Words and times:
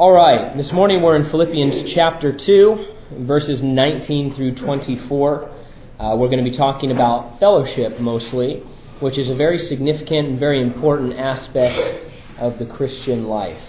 All 0.00 0.12
right, 0.12 0.56
this 0.56 0.72
morning 0.72 1.02
we're 1.02 1.16
in 1.16 1.28
Philippians 1.28 1.92
chapter 1.92 2.34
2, 2.34 2.86
verses 3.26 3.62
19 3.62 4.34
through 4.34 4.54
24. 4.54 5.50
Uh, 5.98 6.16
we're 6.16 6.28
going 6.30 6.42
to 6.42 6.50
be 6.50 6.56
talking 6.56 6.90
about 6.90 7.38
fellowship 7.38 8.00
mostly, 8.00 8.62
which 9.00 9.18
is 9.18 9.28
a 9.28 9.34
very 9.34 9.58
significant 9.58 10.28
and 10.28 10.40
very 10.40 10.62
important 10.62 11.18
aspect 11.18 12.02
of 12.38 12.58
the 12.58 12.64
Christian 12.64 13.26
life. 13.26 13.62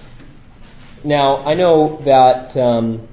Now, 1.03 1.43
I 1.43 1.53
know 1.53 2.01
that, 2.05 2.55
um, 2.57 3.09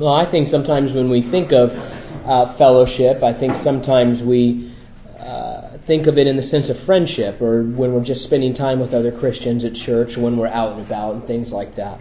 well, 0.00 0.14
I 0.14 0.28
think 0.28 0.48
sometimes 0.48 0.92
when 0.92 1.10
we 1.10 1.22
think 1.30 1.52
of 1.52 1.70
uh, 1.70 2.58
fellowship, 2.58 3.22
I 3.22 3.38
think 3.38 3.58
sometimes 3.58 4.24
we 4.24 4.74
uh, 5.20 5.78
think 5.86 6.08
of 6.08 6.18
it 6.18 6.26
in 6.26 6.36
the 6.36 6.42
sense 6.42 6.68
of 6.68 6.80
friendship 6.80 7.40
or 7.40 7.62
when 7.62 7.92
we're 7.92 8.02
just 8.02 8.24
spending 8.24 8.54
time 8.54 8.80
with 8.80 8.92
other 8.92 9.12
Christians 9.12 9.64
at 9.64 9.74
church, 9.74 10.16
when 10.16 10.36
we're 10.36 10.48
out 10.48 10.72
and 10.72 10.84
about 10.84 11.14
and 11.14 11.24
things 11.24 11.52
like 11.52 11.76
that. 11.76 12.00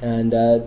And 0.00 0.32
uh, 0.32 0.60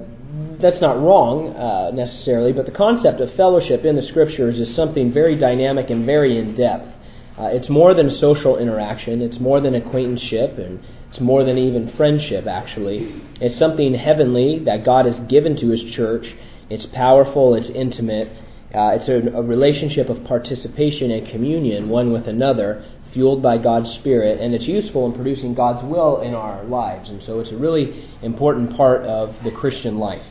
that's 0.59 0.81
not 0.81 1.01
wrong 1.01 1.55
uh, 1.55 1.91
necessarily, 1.91 2.53
but 2.53 2.65
the 2.65 2.71
concept 2.71 3.19
of 3.19 3.33
fellowship 3.35 3.85
in 3.85 3.95
the 3.95 4.03
scriptures 4.03 4.59
is 4.59 4.73
something 4.73 5.11
very 5.11 5.35
dynamic 5.35 5.89
and 5.89 6.05
very 6.05 6.37
in 6.37 6.55
depth. 6.55 6.87
Uh, 7.37 7.45
it's 7.45 7.69
more 7.69 7.93
than 7.93 8.09
social 8.09 8.57
interaction, 8.57 9.21
it's 9.21 9.39
more 9.39 9.61
than 9.61 9.73
acquaintanceship, 9.73 10.57
and 10.57 10.79
it's 11.09 11.19
more 11.19 11.43
than 11.43 11.57
even 11.57 11.91
friendship, 11.95 12.45
actually. 12.45 13.21
It's 13.39 13.57
something 13.57 13.93
heavenly 13.93 14.59
that 14.65 14.85
God 14.85 15.05
has 15.05 15.19
given 15.21 15.55
to 15.57 15.69
His 15.69 15.83
church. 15.83 16.33
It's 16.69 16.85
powerful, 16.85 17.55
it's 17.55 17.69
intimate, 17.69 18.29
uh, 18.73 18.91
it's 18.95 19.09
a, 19.09 19.15
a 19.15 19.41
relationship 19.41 20.09
of 20.09 20.23
participation 20.23 21.11
and 21.11 21.27
communion 21.27 21.89
one 21.89 22.13
with 22.13 22.27
another 22.27 22.85
fueled 23.13 23.41
by 23.41 23.57
God's 23.57 23.91
Spirit, 23.91 24.39
and 24.39 24.53
it's 24.53 24.67
useful 24.67 25.05
in 25.05 25.13
producing 25.13 25.53
God's 25.53 25.83
will 25.83 26.21
in 26.21 26.33
our 26.33 26.63
lives. 26.63 27.09
And 27.09 27.21
so 27.23 27.39
it's 27.39 27.51
a 27.51 27.57
really 27.57 28.09
important 28.21 28.75
part 28.75 29.03
of 29.03 29.35
the 29.43 29.51
Christian 29.51 29.97
life. 29.99 30.25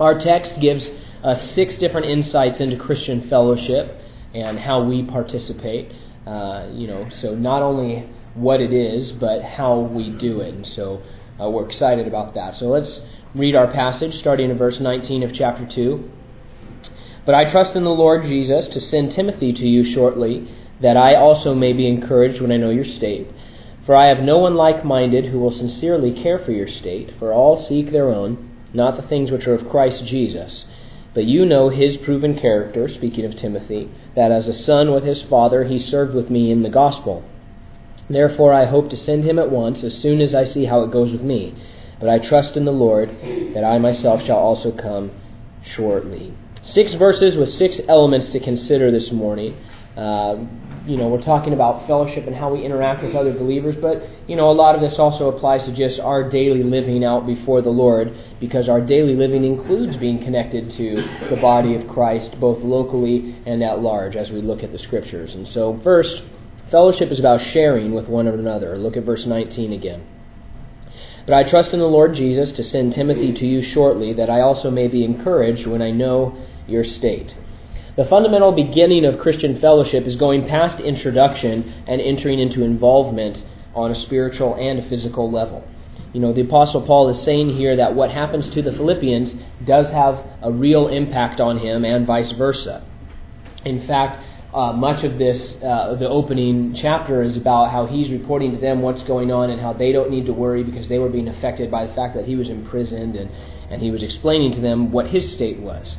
Our 0.00 0.18
text 0.18 0.60
gives 0.60 0.88
us 1.22 1.52
six 1.54 1.76
different 1.78 2.06
insights 2.06 2.60
into 2.60 2.76
Christian 2.76 3.28
fellowship 3.28 4.00
and 4.34 4.58
how 4.58 4.84
we 4.84 5.02
participate. 5.02 5.92
Uh, 6.26 6.68
you 6.72 6.86
know, 6.86 7.08
so 7.10 7.34
not 7.34 7.62
only 7.62 8.08
what 8.34 8.60
it 8.60 8.72
is, 8.72 9.12
but 9.12 9.42
how 9.42 9.80
we 9.80 10.10
do 10.10 10.40
it. 10.40 10.54
And 10.54 10.66
so 10.66 11.02
uh, 11.40 11.48
we're 11.50 11.66
excited 11.66 12.06
about 12.06 12.34
that. 12.34 12.56
So 12.56 12.66
let's 12.66 13.00
read 13.34 13.54
our 13.54 13.72
passage 13.72 14.16
starting 14.18 14.50
in 14.50 14.58
verse 14.58 14.78
19 14.78 15.22
of 15.22 15.32
chapter 15.32 15.66
2. 15.66 16.10
But 17.26 17.34
I 17.34 17.50
trust 17.50 17.76
in 17.76 17.84
the 17.84 17.90
Lord 17.90 18.24
Jesus 18.24 18.68
to 18.68 18.80
send 18.80 19.12
Timothy 19.12 19.52
to 19.52 19.66
you 19.66 19.84
shortly 19.84 20.48
that 20.80 20.96
I 20.96 21.14
also 21.14 21.54
may 21.54 21.72
be 21.72 21.88
encouraged 21.88 22.40
when 22.40 22.52
I 22.52 22.56
know 22.56 22.70
your 22.70 22.84
state. 22.84 23.28
For 23.84 23.96
I 23.96 24.08
have 24.08 24.20
no 24.20 24.38
one 24.38 24.54
like 24.54 24.84
minded 24.84 25.26
who 25.26 25.38
will 25.38 25.52
sincerely 25.52 26.12
care 26.12 26.38
for 26.38 26.52
your 26.52 26.68
state, 26.68 27.14
for 27.18 27.32
all 27.32 27.56
seek 27.56 27.90
their 27.90 28.10
own, 28.10 28.50
not 28.74 28.96
the 28.96 29.08
things 29.08 29.30
which 29.30 29.46
are 29.46 29.54
of 29.54 29.68
Christ 29.70 30.04
Jesus. 30.04 30.66
But 31.14 31.24
you 31.24 31.46
know 31.46 31.70
his 31.70 31.96
proven 31.96 32.38
character, 32.38 32.88
speaking 32.88 33.24
of 33.24 33.34
Timothy, 33.34 33.90
that 34.14 34.30
as 34.30 34.46
a 34.46 34.52
son 34.52 34.92
with 34.92 35.04
his 35.04 35.22
father 35.22 35.64
he 35.64 35.78
served 35.78 36.14
with 36.14 36.28
me 36.28 36.50
in 36.50 36.62
the 36.62 36.68
gospel. 36.68 37.24
Therefore 38.10 38.52
I 38.52 38.66
hope 38.66 38.90
to 38.90 38.96
send 38.96 39.24
him 39.24 39.38
at 39.38 39.50
once, 39.50 39.82
as 39.82 39.96
soon 39.96 40.20
as 40.20 40.34
I 40.34 40.44
see 40.44 40.66
how 40.66 40.82
it 40.82 40.92
goes 40.92 41.10
with 41.10 41.22
me. 41.22 41.54
But 41.98 42.08
I 42.08 42.18
trust 42.18 42.56
in 42.56 42.64
the 42.64 42.72
Lord 42.72 43.10
that 43.54 43.64
I 43.64 43.78
myself 43.78 44.22
shall 44.24 44.36
also 44.36 44.70
come 44.70 45.10
shortly. 45.62 46.34
Six 46.62 46.94
verses 46.94 47.36
with 47.36 47.50
six 47.50 47.80
elements 47.88 48.28
to 48.30 48.40
consider 48.40 48.90
this 48.90 49.10
morning. 49.10 49.56
Uh, 49.96 50.36
you 50.88 50.96
know, 50.96 51.08
we're 51.08 51.20
talking 51.20 51.52
about 51.52 51.86
fellowship 51.86 52.26
and 52.26 52.34
how 52.34 52.50
we 52.50 52.64
interact 52.64 53.02
with 53.02 53.14
other 53.14 53.34
believers, 53.34 53.76
but, 53.76 54.02
you 54.26 54.34
know, 54.34 54.50
a 54.50 54.56
lot 54.56 54.74
of 54.74 54.80
this 54.80 54.98
also 54.98 55.28
applies 55.28 55.66
to 55.66 55.76
just 55.76 56.00
our 56.00 56.26
daily 56.30 56.62
living 56.62 57.04
out 57.04 57.26
before 57.26 57.60
the 57.60 57.68
Lord, 57.68 58.16
because 58.40 58.70
our 58.70 58.80
daily 58.80 59.14
living 59.14 59.44
includes 59.44 59.98
being 59.98 60.24
connected 60.24 60.72
to 60.72 60.96
the 61.28 61.36
body 61.36 61.74
of 61.74 61.86
Christ, 61.88 62.40
both 62.40 62.62
locally 62.62 63.36
and 63.44 63.62
at 63.62 63.80
large, 63.80 64.16
as 64.16 64.30
we 64.30 64.40
look 64.40 64.62
at 64.62 64.72
the 64.72 64.78
Scriptures. 64.78 65.34
And 65.34 65.46
so, 65.46 65.78
first, 65.84 66.22
fellowship 66.70 67.10
is 67.10 67.18
about 67.18 67.42
sharing 67.42 67.92
with 67.92 68.08
one 68.08 68.26
another. 68.26 68.78
Look 68.78 68.96
at 68.96 69.04
verse 69.04 69.26
19 69.26 69.74
again. 69.74 70.06
But 71.26 71.34
I 71.34 71.44
trust 71.44 71.74
in 71.74 71.80
the 71.80 71.84
Lord 71.84 72.14
Jesus 72.14 72.50
to 72.52 72.62
send 72.62 72.94
Timothy 72.94 73.34
to 73.34 73.46
you 73.46 73.60
shortly, 73.60 74.14
that 74.14 74.30
I 74.30 74.40
also 74.40 74.70
may 74.70 74.88
be 74.88 75.04
encouraged 75.04 75.66
when 75.66 75.82
I 75.82 75.90
know 75.90 76.34
your 76.66 76.84
state. 76.84 77.34
The 77.98 78.04
fundamental 78.04 78.52
beginning 78.52 79.04
of 79.04 79.18
Christian 79.18 79.58
fellowship 79.58 80.06
is 80.06 80.14
going 80.14 80.46
past 80.46 80.78
introduction 80.78 81.82
and 81.88 82.00
entering 82.00 82.38
into 82.38 82.62
involvement 82.62 83.44
on 83.74 83.90
a 83.90 83.94
spiritual 83.96 84.54
and 84.54 84.78
a 84.78 84.88
physical 84.88 85.28
level. 85.28 85.66
You 86.12 86.20
know, 86.20 86.32
the 86.32 86.42
Apostle 86.42 86.82
Paul 86.82 87.08
is 87.08 87.20
saying 87.24 87.56
here 87.56 87.74
that 87.74 87.96
what 87.96 88.12
happens 88.12 88.50
to 88.50 88.62
the 88.62 88.70
Philippians 88.70 89.34
does 89.64 89.88
have 89.88 90.24
a 90.42 90.52
real 90.52 90.86
impact 90.86 91.40
on 91.40 91.58
him 91.58 91.84
and 91.84 92.06
vice 92.06 92.30
versa. 92.30 92.86
In 93.64 93.84
fact, 93.84 94.24
uh, 94.54 94.74
much 94.74 95.02
of 95.02 95.18
this, 95.18 95.56
uh, 95.60 95.96
the 95.96 96.08
opening 96.08 96.74
chapter, 96.74 97.24
is 97.24 97.36
about 97.36 97.72
how 97.72 97.86
he's 97.86 98.12
reporting 98.12 98.52
to 98.52 98.58
them 98.58 98.80
what's 98.80 99.02
going 99.02 99.32
on 99.32 99.50
and 99.50 99.60
how 99.60 99.72
they 99.72 99.90
don't 99.90 100.12
need 100.12 100.26
to 100.26 100.32
worry 100.32 100.62
because 100.62 100.88
they 100.88 101.00
were 101.00 101.08
being 101.08 101.26
affected 101.26 101.68
by 101.68 101.84
the 101.84 101.94
fact 101.94 102.14
that 102.14 102.26
he 102.26 102.36
was 102.36 102.48
imprisoned 102.48 103.16
and, 103.16 103.28
and 103.70 103.82
he 103.82 103.90
was 103.90 104.04
explaining 104.04 104.52
to 104.52 104.60
them 104.60 104.92
what 104.92 105.08
his 105.08 105.32
state 105.32 105.58
was. 105.58 105.96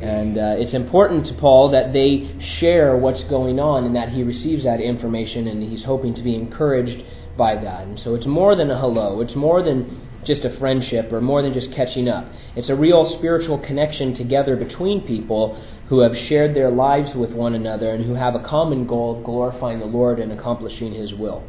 And 0.00 0.38
uh, 0.38 0.56
it's 0.58 0.74
important 0.74 1.26
to 1.26 1.34
Paul 1.34 1.70
that 1.70 1.92
they 1.92 2.38
share 2.40 2.96
what's 2.96 3.24
going 3.24 3.58
on 3.58 3.84
and 3.84 3.96
that 3.96 4.10
he 4.10 4.22
receives 4.22 4.64
that 4.64 4.80
information 4.80 5.48
and 5.48 5.62
he's 5.62 5.82
hoping 5.84 6.14
to 6.14 6.22
be 6.22 6.36
encouraged 6.36 7.04
by 7.36 7.56
that. 7.56 7.82
And 7.82 7.98
so 7.98 8.14
it's 8.14 8.26
more 8.26 8.54
than 8.54 8.70
a 8.70 8.78
hello, 8.78 9.20
it's 9.20 9.34
more 9.34 9.62
than 9.62 10.00
just 10.24 10.44
a 10.44 10.56
friendship 10.58 11.12
or 11.12 11.20
more 11.20 11.42
than 11.42 11.54
just 11.54 11.72
catching 11.72 12.08
up. 12.08 12.30
It's 12.54 12.68
a 12.68 12.76
real 12.76 13.16
spiritual 13.18 13.58
connection 13.58 14.14
together 14.14 14.56
between 14.56 15.06
people 15.06 15.60
who 15.88 16.00
have 16.00 16.16
shared 16.16 16.54
their 16.54 16.70
lives 16.70 17.14
with 17.14 17.32
one 17.32 17.54
another 17.54 17.90
and 17.90 18.04
who 18.04 18.14
have 18.14 18.34
a 18.34 18.40
common 18.40 18.86
goal 18.86 19.16
of 19.16 19.24
glorifying 19.24 19.78
the 19.78 19.86
Lord 19.86 20.18
and 20.20 20.30
accomplishing 20.30 20.92
his 20.92 21.14
will. 21.14 21.44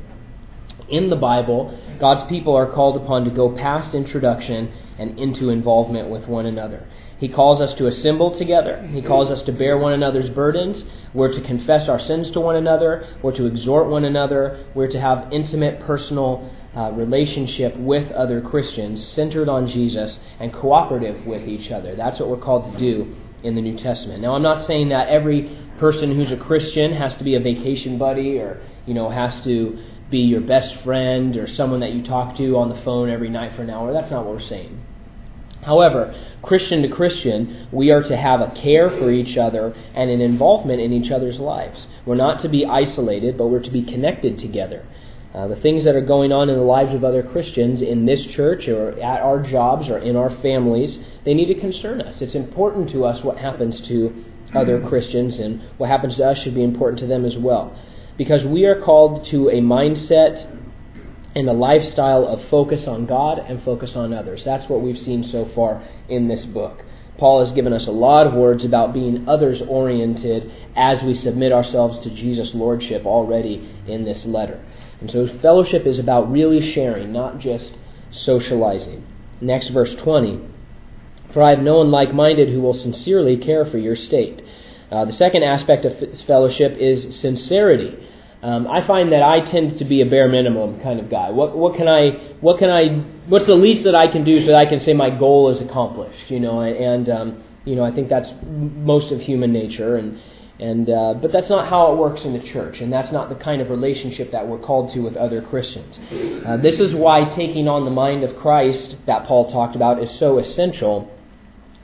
In 0.89 1.09
the 1.09 1.15
Bible, 1.15 1.77
God's 1.99 2.23
people 2.23 2.55
are 2.55 2.71
called 2.71 2.97
upon 2.97 3.25
to 3.25 3.31
go 3.31 3.55
past 3.55 3.93
introduction 3.93 4.71
and 4.97 5.17
into 5.19 5.49
involvement 5.49 6.09
with 6.09 6.27
one 6.27 6.45
another. 6.45 6.87
He 7.19 7.27
calls 7.27 7.59
us 7.59 7.73
to 7.75 7.87
assemble 7.87 8.37
together. 8.37 8.85
He 8.87 9.01
calls 9.01 9.29
us 9.29 9.41
to 9.43 9.51
bear 9.51 9.77
one 9.77 9.93
another's 9.93 10.29
burdens. 10.29 10.85
We're 11.13 11.33
to 11.33 11.41
confess 11.41 11.89
our 11.89 11.99
sins 11.99 12.31
to 12.31 12.39
one 12.39 12.55
another. 12.55 13.05
We're 13.21 13.35
to 13.35 13.45
exhort 13.45 13.89
one 13.89 14.05
another. 14.05 14.65
We're 14.73 14.91
to 14.91 14.99
have 14.99 15.31
intimate, 15.31 15.81
personal 15.81 16.49
uh, 16.75 16.91
relationship 16.93 17.75
with 17.75 18.09
other 18.11 18.41
Christians 18.41 19.05
centered 19.05 19.49
on 19.49 19.67
Jesus 19.67 20.19
and 20.39 20.53
cooperative 20.53 21.25
with 21.25 21.47
each 21.47 21.71
other. 21.71 21.95
That's 21.95 22.19
what 22.19 22.29
we're 22.29 22.37
called 22.37 22.71
to 22.71 22.79
do 22.79 23.15
in 23.43 23.55
the 23.55 23.61
New 23.61 23.77
Testament. 23.77 24.21
Now, 24.21 24.35
I'm 24.35 24.43
not 24.43 24.65
saying 24.65 24.89
that 24.89 25.09
every 25.09 25.57
person 25.77 26.15
who's 26.15 26.31
a 26.31 26.37
Christian 26.37 26.93
has 26.93 27.15
to 27.17 27.23
be 27.23 27.35
a 27.35 27.39
vacation 27.39 27.97
buddy 27.97 28.37
or, 28.37 28.61
you 28.85 28.93
know, 28.93 29.09
has 29.09 29.41
to 29.41 29.79
be 30.09 30.19
your 30.19 30.41
best 30.41 30.75
friend 30.83 31.37
or 31.37 31.47
someone 31.47 31.79
that 31.81 31.93
you 31.93 32.03
talk 32.03 32.35
to 32.37 32.57
on 32.57 32.69
the 32.69 32.81
phone 32.81 33.09
every 33.09 33.29
night 33.29 33.55
for 33.55 33.61
an 33.61 33.69
hour. 33.69 33.93
That's 33.93 34.11
not 34.11 34.25
what 34.25 34.35
we're 34.35 34.39
saying. 34.39 34.81
However, 35.61 36.15
Christian 36.41 36.81
to 36.83 36.87
Christian, 36.87 37.67
we 37.71 37.91
are 37.91 38.01
to 38.03 38.15
have 38.15 38.39
a 38.39 38.51
care 38.51 38.89
for 38.89 39.11
each 39.11 39.37
other 39.37 39.75
and 39.93 40.09
an 40.09 40.21
involvement 40.21 40.79
in 40.79 40.93
each 40.93 41.11
other's 41.11 41.37
lives. 41.37 41.87
We're 42.05 42.15
not 42.15 42.39
to 42.41 42.49
be 42.49 42.65
isolated, 42.65 43.37
but 43.37 43.47
we're 43.47 43.59
to 43.59 43.71
be 43.71 43.83
connected 43.83 44.39
together. 44.39 44.85
Uh, 45.33 45.47
the 45.47 45.57
things 45.57 45.83
that 45.83 45.95
are 45.95 46.01
going 46.01 46.31
on 46.31 46.49
in 46.49 46.55
the 46.55 46.63
lives 46.63 46.93
of 46.93 47.03
other 47.03 47.21
Christians 47.21 47.81
in 47.81 48.05
this 48.05 48.25
church 48.25 48.67
or 48.67 48.93
at 48.93 49.21
our 49.21 49.43
jobs 49.43 49.89
or 49.89 49.99
in 49.99 50.15
our 50.15 50.31
families, 50.37 50.97
they 51.23 51.33
need 51.33 51.53
to 51.53 51.59
concern 51.59 52.01
us. 52.01 52.21
It's 52.21 52.35
important 52.35 52.89
to 52.91 53.05
us 53.05 53.23
what 53.23 53.37
happens 53.37 53.79
to 53.81 54.25
other 54.55 54.81
Christians, 54.87 55.37
and 55.37 55.61
what 55.77 55.89
happens 55.89 56.15
to 56.15 56.25
us 56.25 56.39
should 56.39 56.55
be 56.55 56.63
important 56.63 56.99
to 56.99 57.05
them 57.05 57.25
as 57.25 57.37
well. 57.37 57.77
Because 58.19 58.45
we 58.45 58.65
are 58.65 58.79
called 58.79 59.25
to 59.27 59.47
a 59.47 59.61
mindset 59.61 60.45
and 61.35 61.47
a 61.47 61.53
lifestyle 61.53 62.27
of 62.27 62.43
focus 62.49 62.85
on 62.85 63.05
God 63.05 63.39
and 63.39 63.63
focus 63.63 63.95
on 63.95 64.13
others. 64.13 64.43
That's 64.43 64.67
what 64.67 64.81
we've 64.81 64.99
seen 64.99 65.23
so 65.23 65.45
far 65.55 65.81
in 66.09 66.27
this 66.27 66.45
book. 66.45 66.83
Paul 67.17 67.39
has 67.39 67.53
given 67.53 67.71
us 67.71 67.87
a 67.87 67.91
lot 67.91 68.27
of 68.27 68.33
words 68.33 68.65
about 68.65 68.93
being 68.93 69.27
others 69.27 69.61
oriented 69.61 70.51
as 70.75 71.01
we 71.01 71.13
submit 71.13 71.53
ourselves 71.53 71.99
to 71.99 72.13
Jesus' 72.13 72.53
lordship 72.53 73.05
already 73.05 73.69
in 73.87 74.03
this 74.03 74.25
letter. 74.25 74.65
And 74.99 75.09
so 75.09 75.25
fellowship 75.39 75.85
is 75.85 75.97
about 75.97 76.29
really 76.29 76.73
sharing, 76.73 77.13
not 77.13 77.39
just 77.39 77.77
socializing. 78.11 79.05
Next, 79.39 79.69
verse 79.69 79.95
20. 79.95 80.41
For 81.31 81.41
I 81.41 81.51
have 81.51 81.61
no 81.61 81.77
one 81.77 81.89
like 81.89 82.13
minded 82.13 82.49
who 82.49 82.59
will 82.59 82.73
sincerely 82.73 83.37
care 83.37 83.65
for 83.65 83.77
your 83.77 83.95
state. 83.95 84.41
Uh, 84.91 85.05
the 85.05 85.13
second 85.13 85.43
aspect 85.43 85.85
of 85.85 85.93
fellowship 86.21 86.77
is 86.77 87.15
sincerity. 87.15 88.07
Um, 88.41 88.67
I 88.67 88.85
find 88.87 89.11
that 89.11 89.21
I 89.21 89.41
tend 89.41 89.77
to 89.77 89.85
be 89.85 90.01
a 90.01 90.05
bare 90.05 90.29
minimum 90.29 90.79
kind 90.81 90.99
of 90.99 91.09
guy. 91.09 91.29
What 91.29 91.57
what 91.57 91.75
can 91.75 91.87
I 91.87 92.11
what 92.39 92.57
can 92.57 92.69
I 92.69 92.99
what's 93.27 93.45
the 93.45 93.55
least 93.55 93.83
that 93.83 93.95
I 93.95 94.07
can 94.07 94.23
do 94.23 94.39
so 94.39 94.47
that 94.47 94.55
I 94.55 94.65
can 94.65 94.79
say 94.79 94.93
my 94.93 95.09
goal 95.09 95.49
is 95.49 95.59
accomplished? 95.59 96.31
You 96.31 96.39
know, 96.39 96.61
and 96.61 97.09
um, 97.09 97.43
you 97.65 97.75
know 97.75 97.83
I 97.83 97.91
think 97.91 98.07
that's 98.09 98.31
most 98.43 99.11
of 99.11 99.19
human 99.19 99.51
nature, 99.51 99.97
and 99.97 100.17
And, 100.59 100.89
uh, 100.89 101.13
but 101.21 101.31
that's 101.31 101.49
not 101.49 101.69
how 101.69 101.93
it 101.93 101.97
works 101.97 102.25
in 102.25 102.33
the 102.33 102.45
church, 102.53 102.81
and 102.81 102.91
that's 102.91 103.13
not 103.13 103.29
the 103.29 103.35
kind 103.35 103.61
of 103.61 103.69
relationship 103.69 104.31
that 104.31 104.45
we're 104.45 104.59
called 104.59 104.91
to 104.93 104.99
with 104.99 105.15
other 105.15 105.41
Christians. 105.41 105.97
Uh, 106.45 106.57
this 106.57 106.79
is 106.81 106.93
why 106.93 107.23
taking 107.33 107.67
on 107.69 107.85
the 107.85 107.91
mind 107.91 108.23
of 108.27 108.35
Christ 108.35 108.97
that 109.05 109.25
Paul 109.25 109.49
talked 109.51 109.75
about 109.77 110.03
is 110.03 110.11
so 110.19 110.37
essential 110.37 110.95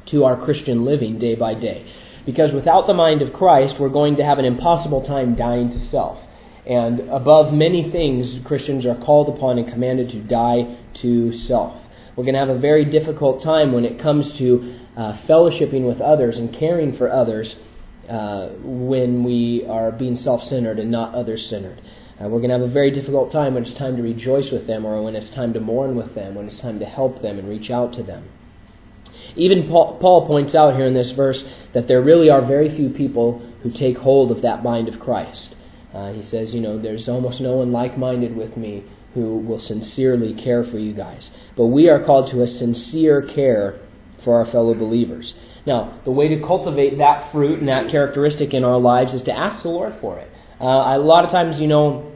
to 0.07 0.25
our 0.25 0.35
Christian 0.35 0.83
living 0.83 1.19
day 1.19 1.35
by 1.35 1.53
day. 1.53 1.85
Because 2.25 2.53
without 2.53 2.87
the 2.87 2.93
mind 2.93 3.21
of 3.21 3.33
Christ, 3.33 3.79
we're 3.79 3.89
going 3.89 4.15
to 4.17 4.25
have 4.25 4.39
an 4.39 4.45
impossible 4.45 5.01
time 5.03 5.35
dying 5.35 5.69
to 5.71 5.79
self. 5.79 6.19
And 6.65 7.01
above 7.11 7.53
many 7.53 7.91
things, 7.91 8.39
Christians 8.43 8.85
are 8.85 8.95
called 8.95 9.29
upon 9.29 9.59
and 9.59 9.67
commanded 9.67 10.09
to 10.09 10.21
die 10.21 10.77
to 10.95 11.31
self. 11.31 11.79
We're 12.15 12.23
going 12.23 12.33
to 12.33 12.39
have 12.39 12.49
a 12.49 12.57
very 12.57 12.85
difficult 12.85 13.43
time 13.43 13.71
when 13.71 13.85
it 13.85 13.99
comes 13.99 14.33
to 14.37 14.79
uh, 14.97 15.17
fellowshipping 15.27 15.85
with 15.85 16.01
others 16.01 16.37
and 16.37 16.53
caring 16.53 16.97
for 16.97 17.11
others 17.11 17.55
uh, 18.09 18.49
when 18.63 19.23
we 19.23 19.65
are 19.67 19.91
being 19.91 20.15
self 20.15 20.43
centered 20.43 20.79
and 20.79 20.89
not 20.89 21.13
other 21.13 21.37
centered. 21.37 21.81
Uh, 22.19 22.29
we're 22.29 22.39
going 22.39 22.49
to 22.49 22.57
have 22.57 22.67
a 22.67 22.71
very 22.71 22.91
difficult 22.91 23.31
time 23.31 23.53
when 23.53 23.63
it's 23.63 23.73
time 23.73 23.97
to 23.97 24.01
rejoice 24.01 24.49
with 24.49 24.65
them 24.67 24.85
or 24.85 25.03
when 25.03 25.15
it's 25.15 25.29
time 25.29 25.53
to 25.53 25.59
mourn 25.59 25.95
with 25.95 26.15
them, 26.15 26.35
when 26.35 26.47
it's 26.47 26.61
time 26.61 26.79
to 26.79 26.85
help 26.85 27.21
them 27.21 27.37
and 27.37 27.49
reach 27.49 27.69
out 27.69 27.93
to 27.93 28.01
them. 28.01 28.23
Even 29.35 29.67
Paul, 29.67 29.97
Paul 29.99 30.27
points 30.27 30.55
out 30.55 30.75
here 30.75 30.85
in 30.85 30.93
this 30.93 31.11
verse 31.11 31.43
that 31.73 31.87
there 31.87 32.01
really 32.01 32.29
are 32.29 32.45
very 32.45 32.75
few 32.75 32.89
people 32.89 33.39
who 33.63 33.71
take 33.71 33.97
hold 33.97 34.31
of 34.31 34.41
that 34.41 34.63
mind 34.63 34.87
of 34.87 34.99
Christ. 34.99 35.55
Uh, 35.93 36.11
he 36.11 36.21
says, 36.21 36.53
you 36.53 36.61
know, 36.61 36.77
there's 36.79 37.07
almost 37.07 37.39
no 37.39 37.55
one 37.55 37.71
like 37.71 37.97
minded 37.97 38.35
with 38.35 38.57
me 38.57 38.83
who 39.13 39.37
will 39.37 39.59
sincerely 39.59 40.33
care 40.33 40.63
for 40.63 40.77
you 40.77 40.93
guys. 40.93 41.29
But 41.55 41.67
we 41.67 41.89
are 41.89 42.03
called 42.03 42.31
to 42.31 42.43
a 42.43 42.47
sincere 42.47 43.21
care 43.21 43.79
for 44.23 44.35
our 44.35 44.45
fellow 44.51 44.73
believers. 44.73 45.33
Now, 45.65 45.99
the 46.03 46.11
way 46.11 46.27
to 46.27 46.41
cultivate 46.41 46.97
that 46.97 47.31
fruit 47.31 47.59
and 47.59 47.69
that 47.69 47.89
characteristic 47.89 48.53
in 48.53 48.63
our 48.63 48.77
lives 48.77 49.13
is 49.13 49.23
to 49.23 49.31
ask 49.31 49.63
the 49.63 49.69
Lord 49.69 49.95
for 50.01 50.19
it. 50.19 50.29
Uh, 50.59 50.65
a 50.65 50.99
lot 50.99 51.25
of 51.25 51.31
times, 51.31 51.59
you 51.59 51.67
know, 51.67 52.11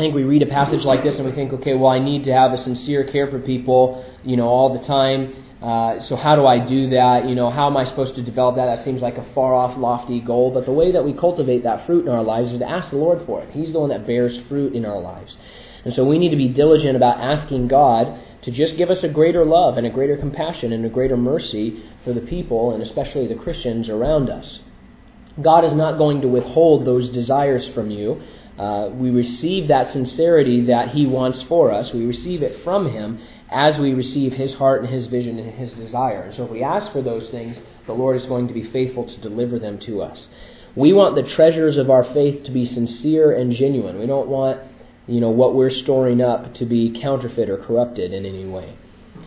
I 0.00 0.02
think 0.02 0.14
we 0.14 0.24
read 0.24 0.40
a 0.40 0.46
passage 0.46 0.82
like 0.82 1.02
this 1.02 1.18
and 1.18 1.26
we 1.26 1.32
think, 1.32 1.52
okay, 1.52 1.74
well, 1.74 1.90
I 1.90 1.98
need 1.98 2.24
to 2.24 2.32
have 2.32 2.54
a 2.54 2.56
sincere 2.56 3.04
care 3.04 3.30
for 3.30 3.38
people, 3.38 4.02
you 4.24 4.34
know, 4.34 4.48
all 4.48 4.72
the 4.72 4.82
time. 4.86 5.44
Uh, 5.60 6.00
so 6.00 6.16
how 6.16 6.36
do 6.36 6.46
I 6.46 6.58
do 6.58 6.88
that? 6.88 7.28
You 7.28 7.34
know, 7.34 7.50
how 7.50 7.66
am 7.66 7.76
I 7.76 7.84
supposed 7.84 8.14
to 8.14 8.22
develop 8.22 8.56
that? 8.56 8.64
That 8.64 8.82
seems 8.82 9.02
like 9.02 9.18
a 9.18 9.26
far 9.34 9.52
off, 9.52 9.76
lofty 9.76 10.22
goal. 10.22 10.52
But 10.52 10.64
the 10.64 10.72
way 10.72 10.90
that 10.92 11.04
we 11.04 11.12
cultivate 11.12 11.64
that 11.64 11.84
fruit 11.84 12.06
in 12.06 12.12
our 12.12 12.22
lives 12.22 12.54
is 12.54 12.60
to 12.60 12.66
ask 12.66 12.88
the 12.88 12.96
Lord 12.96 13.26
for 13.26 13.42
it. 13.42 13.50
He's 13.50 13.74
the 13.74 13.80
one 13.80 13.90
that 13.90 14.06
bears 14.06 14.40
fruit 14.48 14.72
in 14.74 14.86
our 14.86 14.98
lives. 14.98 15.36
And 15.84 15.92
so 15.92 16.06
we 16.06 16.16
need 16.16 16.30
to 16.30 16.36
be 16.36 16.48
diligent 16.48 16.96
about 16.96 17.20
asking 17.20 17.68
God 17.68 18.18
to 18.40 18.50
just 18.50 18.78
give 18.78 18.88
us 18.88 19.02
a 19.02 19.08
greater 19.08 19.44
love 19.44 19.76
and 19.76 19.86
a 19.86 19.90
greater 19.90 20.16
compassion 20.16 20.72
and 20.72 20.86
a 20.86 20.88
greater 20.88 21.18
mercy 21.18 21.84
for 22.04 22.14
the 22.14 22.22
people 22.22 22.72
and 22.72 22.82
especially 22.82 23.26
the 23.26 23.34
Christians 23.34 23.90
around 23.90 24.30
us. 24.30 24.60
God 25.40 25.64
is 25.64 25.74
not 25.74 25.98
going 25.98 26.20
to 26.22 26.28
withhold 26.28 26.84
those 26.84 27.08
desires 27.08 27.68
from 27.68 27.90
you. 27.90 28.22
Uh, 28.58 28.90
we 28.92 29.10
receive 29.10 29.68
that 29.68 29.90
sincerity 29.90 30.66
that 30.66 30.90
He 30.90 31.06
wants 31.06 31.40
for 31.42 31.70
us. 31.70 31.92
We 31.92 32.04
receive 32.04 32.42
it 32.42 32.62
from 32.62 32.90
Him 32.90 33.18
as 33.50 33.78
we 33.78 33.94
receive 33.94 34.32
His 34.32 34.54
heart 34.54 34.82
and 34.82 34.90
His 34.90 35.06
vision 35.06 35.38
and 35.38 35.50
His 35.52 35.72
desire. 35.72 36.22
And 36.22 36.34
so 36.34 36.44
if 36.44 36.50
we 36.50 36.62
ask 36.62 36.92
for 36.92 37.02
those 37.02 37.30
things, 37.30 37.60
the 37.86 37.94
Lord 37.94 38.16
is 38.16 38.26
going 38.26 38.48
to 38.48 38.54
be 38.54 38.64
faithful 38.64 39.06
to 39.06 39.20
deliver 39.20 39.58
them 39.58 39.78
to 39.80 40.02
us. 40.02 40.28
We 40.76 40.92
want 40.92 41.16
the 41.16 41.22
treasures 41.22 41.76
of 41.76 41.90
our 41.90 42.04
faith 42.04 42.44
to 42.44 42.50
be 42.50 42.66
sincere 42.66 43.32
and 43.32 43.52
genuine. 43.52 43.98
We 43.98 44.06
don't 44.06 44.28
want 44.28 44.60
you 45.10 45.20
know, 45.20 45.30
what 45.30 45.54
we're 45.54 45.70
storing 45.70 46.20
up 46.20 46.54
to 46.54 46.64
be 46.64 46.98
counterfeit 47.00 47.50
or 47.50 47.56
corrupted 47.56 48.12
in 48.12 48.24
any 48.24 48.46
way. 48.46 48.76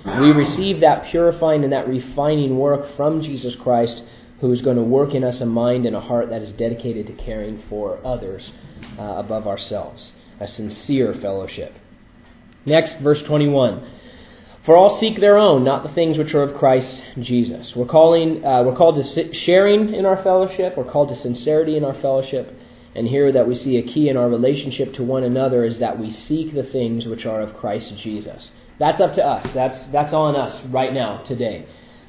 We 0.05 0.31
receive 0.31 0.79
that 0.79 1.05
purifying 1.05 1.63
and 1.63 1.73
that 1.73 1.87
refining 1.87 2.57
work 2.57 2.95
from 2.95 3.21
Jesus 3.21 3.55
Christ, 3.55 4.01
who 4.43 4.51
is 4.51 4.61
going 4.61 4.75
to 4.75 4.83
work 4.83 5.13
in 5.13 5.23
us 5.23 5.39
a 5.39 5.45
mind 5.45 5.85
and 5.85 5.95
a 5.95 6.01
heart 6.01 6.29
that 6.29 6.41
is 6.41 6.51
dedicated 6.51 7.07
to 7.07 7.13
caring 7.13 7.63
for 7.69 7.97
others 8.05 8.51
uh, 8.99 9.13
above 9.15 9.47
ourselves. 9.47 10.11
A 10.41 10.49
sincere 10.49 11.13
fellowship. 11.13 11.73
Next, 12.65 12.95
verse 12.95 13.23
21. 13.23 13.89
For 14.65 14.75
all 14.75 14.99
seek 14.99 15.21
their 15.21 15.37
own, 15.37 15.63
not 15.63 15.83
the 15.83 15.93
things 15.93 16.17
which 16.17 16.33
are 16.33 16.43
of 16.43 16.57
Christ 16.57 17.01
Jesus. 17.21 17.73
We're 17.73 17.85
calling, 17.85 18.43
uh, 18.43 18.63
we're 18.63 18.75
called 18.75 19.01
to 19.01 19.33
sharing 19.33 19.93
in 19.93 20.05
our 20.05 20.21
fellowship. 20.21 20.75
We're 20.75 20.91
called 20.91 21.07
to 21.07 21.15
sincerity 21.15 21.77
in 21.77 21.85
our 21.85 21.93
fellowship. 21.93 22.53
And 22.95 23.07
here 23.07 23.31
that 23.31 23.47
we 23.47 23.55
see 23.55 23.77
a 23.77 23.81
key 23.81 24.09
in 24.09 24.17
our 24.17 24.29
relationship 24.29 24.91
to 24.95 25.03
one 25.05 25.23
another 25.23 25.63
is 25.63 25.79
that 25.79 25.97
we 25.97 26.11
seek 26.11 26.53
the 26.53 26.63
things 26.63 27.05
which 27.05 27.25
are 27.25 27.39
of 27.39 27.53
Christ 27.53 27.95
Jesus. 27.95 28.51
That's 28.77 28.99
up 28.99 29.13
to 29.13 29.25
us. 29.25 29.53
That's, 29.53 29.85
that's 29.87 30.11
on 30.11 30.35
us 30.35 30.65
right 30.65 30.91
now, 30.93 31.23
today. 31.23 31.65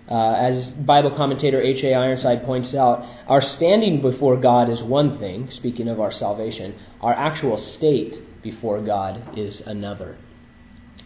Uh, 0.09 0.33
as 0.33 0.69
Bible 0.69 1.17
commentator 1.17 1.61
H.A. 1.61 1.95
Ironside 1.95 2.45
points 2.45 2.75
out, 2.75 3.05
our 3.27 3.41
standing 3.41 4.03
before 4.03 4.37
God 4.37 4.69
is 4.69 4.83
one 4.83 5.19
thing, 5.19 5.51
speaking 5.51 5.89
of 5.89 5.99
our 5.99 6.13
salvation. 6.13 6.75
Our 7.01 7.15
actual 7.15 7.57
state 7.57 8.43
before 8.43 8.83
God 8.83 9.39
is 9.39 9.63
another. 9.63 10.19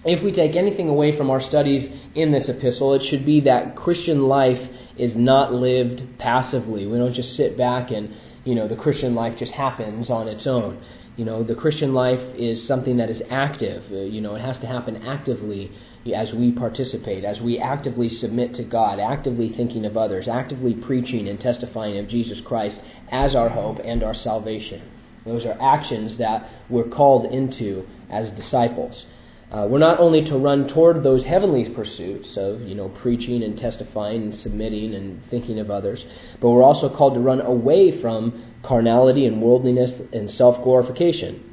If 0.04 0.22
we 0.22 0.32
take 0.32 0.56
anything 0.56 0.88
away 0.88 1.16
from 1.16 1.30
our 1.30 1.40
studies 1.40 1.88
in 2.14 2.32
this 2.32 2.48
epistle, 2.48 2.94
it 2.94 3.04
should 3.04 3.24
be 3.24 3.40
that 3.42 3.76
Christian 3.76 4.26
life 4.26 4.68
is 4.96 5.14
not 5.14 5.52
lived 5.52 6.18
passively. 6.18 6.86
We 6.86 6.98
don't 6.98 7.12
just 7.12 7.36
sit 7.36 7.56
back 7.56 7.90
and 7.90 8.14
you 8.44 8.54
know, 8.54 8.66
the 8.66 8.76
Christian 8.76 9.14
life 9.14 9.36
just 9.36 9.52
happens 9.52 10.08
on 10.08 10.26
its 10.26 10.46
own. 10.46 10.82
You 11.18 11.24
know, 11.24 11.42
the 11.42 11.56
Christian 11.56 11.94
life 11.94 12.20
is 12.36 12.64
something 12.64 12.98
that 12.98 13.10
is 13.10 13.20
active. 13.28 13.82
Uh, 13.90 13.96
you 13.96 14.20
know, 14.20 14.36
it 14.36 14.40
has 14.40 14.56
to 14.60 14.68
happen 14.68 15.04
actively 15.04 15.72
as 16.14 16.32
we 16.32 16.52
participate, 16.52 17.24
as 17.24 17.40
we 17.40 17.58
actively 17.58 18.08
submit 18.08 18.54
to 18.54 18.62
God, 18.62 19.00
actively 19.00 19.48
thinking 19.48 19.84
of 19.84 19.96
others, 19.96 20.28
actively 20.28 20.74
preaching 20.74 21.26
and 21.26 21.40
testifying 21.40 21.98
of 21.98 22.06
Jesus 22.06 22.40
Christ 22.40 22.80
as 23.10 23.34
our 23.34 23.48
hope 23.48 23.80
and 23.82 24.04
our 24.04 24.14
salvation. 24.14 24.80
Those 25.26 25.44
are 25.44 25.60
actions 25.60 26.18
that 26.18 26.48
we're 26.70 26.88
called 26.88 27.32
into 27.32 27.84
as 28.08 28.30
disciples. 28.30 29.04
Uh, 29.50 29.66
we're 29.68 29.78
not 29.78 29.98
only 29.98 30.22
to 30.26 30.38
run 30.38 30.68
toward 30.68 31.02
those 31.02 31.24
heavenly 31.24 31.68
pursuits 31.70 32.36
of, 32.36 32.60
you 32.60 32.76
know, 32.76 32.90
preaching 32.90 33.42
and 33.42 33.58
testifying 33.58 34.22
and 34.22 34.34
submitting 34.34 34.94
and 34.94 35.24
thinking 35.30 35.58
of 35.58 35.68
others, 35.70 36.04
but 36.40 36.50
we're 36.50 36.62
also 36.62 36.94
called 36.94 37.14
to 37.14 37.20
run 37.20 37.40
away 37.40 38.00
from 38.00 38.47
carnality 38.62 39.26
and 39.26 39.40
worldliness 39.40 39.92
and 40.12 40.30
self 40.30 40.62
glorification. 40.62 41.44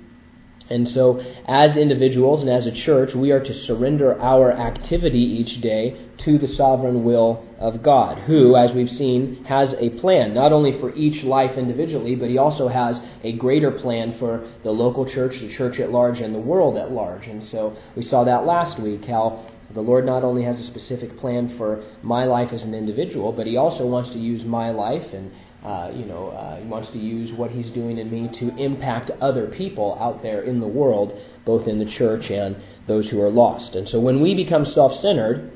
And 0.68 0.90
so, 0.90 1.24
as 1.48 1.78
individuals 1.78 2.42
and 2.42 2.50
as 2.50 2.66
a 2.66 2.72
church, 2.72 3.14
we 3.14 3.32
are 3.32 3.40
to 3.40 3.54
surrender 3.54 4.20
our 4.20 4.52
activity 4.52 5.20
each 5.20 5.62
day 5.62 5.96
to 6.20 6.40
the 6.40 6.48
sovereign 6.48 7.04
will 7.04 7.46
of 7.60 7.84
God, 7.84 8.18
who, 8.20 8.56
as 8.56 8.72
we've 8.72 8.90
seen, 8.90 9.44
has 9.46 9.76
a 9.78 9.92
plan, 9.92 10.34
not 10.34 10.52
only 10.52 10.80
for 10.80 10.92
each 10.96 11.24
life 11.24 11.56
individually, 11.56 12.16
but 12.16 12.30
he 12.30 12.40
also 12.40 12.68
has 12.68 13.00
a 13.24 13.34
greater 13.34 13.70
plan 13.70 14.18
for 14.18 14.50
the 14.64 14.72
local 14.72 15.06
church, 15.06 15.40
the 15.40 15.50
church 15.50 15.80
at 15.80 15.92
large, 15.92 16.20
and 16.20 16.34
the 16.34 16.40
world 16.40 16.78
at 16.78 16.92
large. 16.92 17.28
And 17.28 17.44
so, 17.44 17.78
we 17.96 18.02
saw 18.02 18.24
that 18.24 18.46
last 18.48 18.80
week, 18.80 19.06
how 19.06 19.46
the 19.76 19.82
Lord 19.82 20.06
not 20.06 20.24
only 20.24 20.44
has 20.44 20.60
a 20.60 20.64
specific 20.64 21.18
plan 21.18 21.56
for 21.58 21.84
my 22.02 22.24
life 22.24 22.52
as 22.52 22.64
an 22.64 22.74
individual, 22.74 23.32
but 23.32 23.46
he 23.46 23.58
also 23.58 23.86
wants 23.86 24.10
to 24.12 24.18
use 24.18 24.44
my 24.44 24.72
life 24.72 25.14
and 25.14 25.32
uh, 25.66 25.90
you 25.96 26.06
know, 26.06 26.28
uh, 26.30 26.58
he 26.58 26.66
wants 26.66 26.90
to 26.90 27.00
use 27.00 27.34
what 27.34 27.50
he's 27.50 27.72
doing 27.72 27.98
in 27.98 28.12
me 28.12 28.30
to 28.38 28.56
impact 28.56 29.10
other 29.20 29.48
people 29.48 29.98
out 30.00 30.22
there 30.22 30.44
in 30.44 30.60
the 30.60 30.68
world, 30.68 31.20
both 31.44 31.68
in 31.68 31.80
the 31.80 31.86
church 31.86 32.30
and 32.30 32.56
those 32.86 33.10
who 33.10 33.20
are 33.20 33.32
lost. 33.32 33.74
And 33.74 33.90
so 33.90 34.00
when 34.00 34.22
we 34.22 34.36
become 34.36 34.64
self 34.64 34.96
centered, 35.00 35.52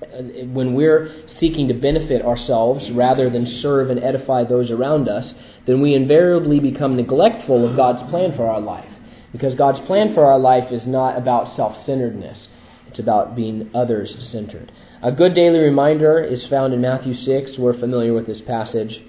uh, 0.00 0.22
when 0.46 0.74
we're 0.74 1.26
seeking 1.26 1.66
to 1.66 1.74
benefit 1.74 2.22
ourselves 2.22 2.88
rather 2.92 3.30
than 3.30 3.44
serve 3.44 3.90
and 3.90 3.98
edify 3.98 4.44
those 4.44 4.70
around 4.70 5.08
us, 5.08 5.34
then 5.66 5.80
we 5.80 5.94
invariably 5.94 6.60
become 6.60 6.94
neglectful 6.94 7.68
of 7.68 7.74
God's 7.74 8.08
plan 8.10 8.36
for 8.36 8.46
our 8.46 8.60
life. 8.60 8.90
Because 9.32 9.56
God's 9.56 9.80
plan 9.80 10.14
for 10.14 10.24
our 10.24 10.38
life 10.38 10.70
is 10.70 10.86
not 10.86 11.18
about 11.18 11.48
self 11.48 11.76
centeredness, 11.78 12.46
it's 12.92 12.98
about 12.98 13.34
being 13.34 13.70
others 13.74 14.14
centered. 14.22 14.70
A 15.00 15.10
good 15.10 15.32
daily 15.32 15.60
reminder 15.60 16.22
is 16.22 16.44
found 16.44 16.74
in 16.74 16.82
Matthew 16.82 17.14
6. 17.14 17.56
We're 17.56 17.72
familiar 17.72 18.12
with 18.12 18.26
this 18.26 18.42
passage. 18.42 19.02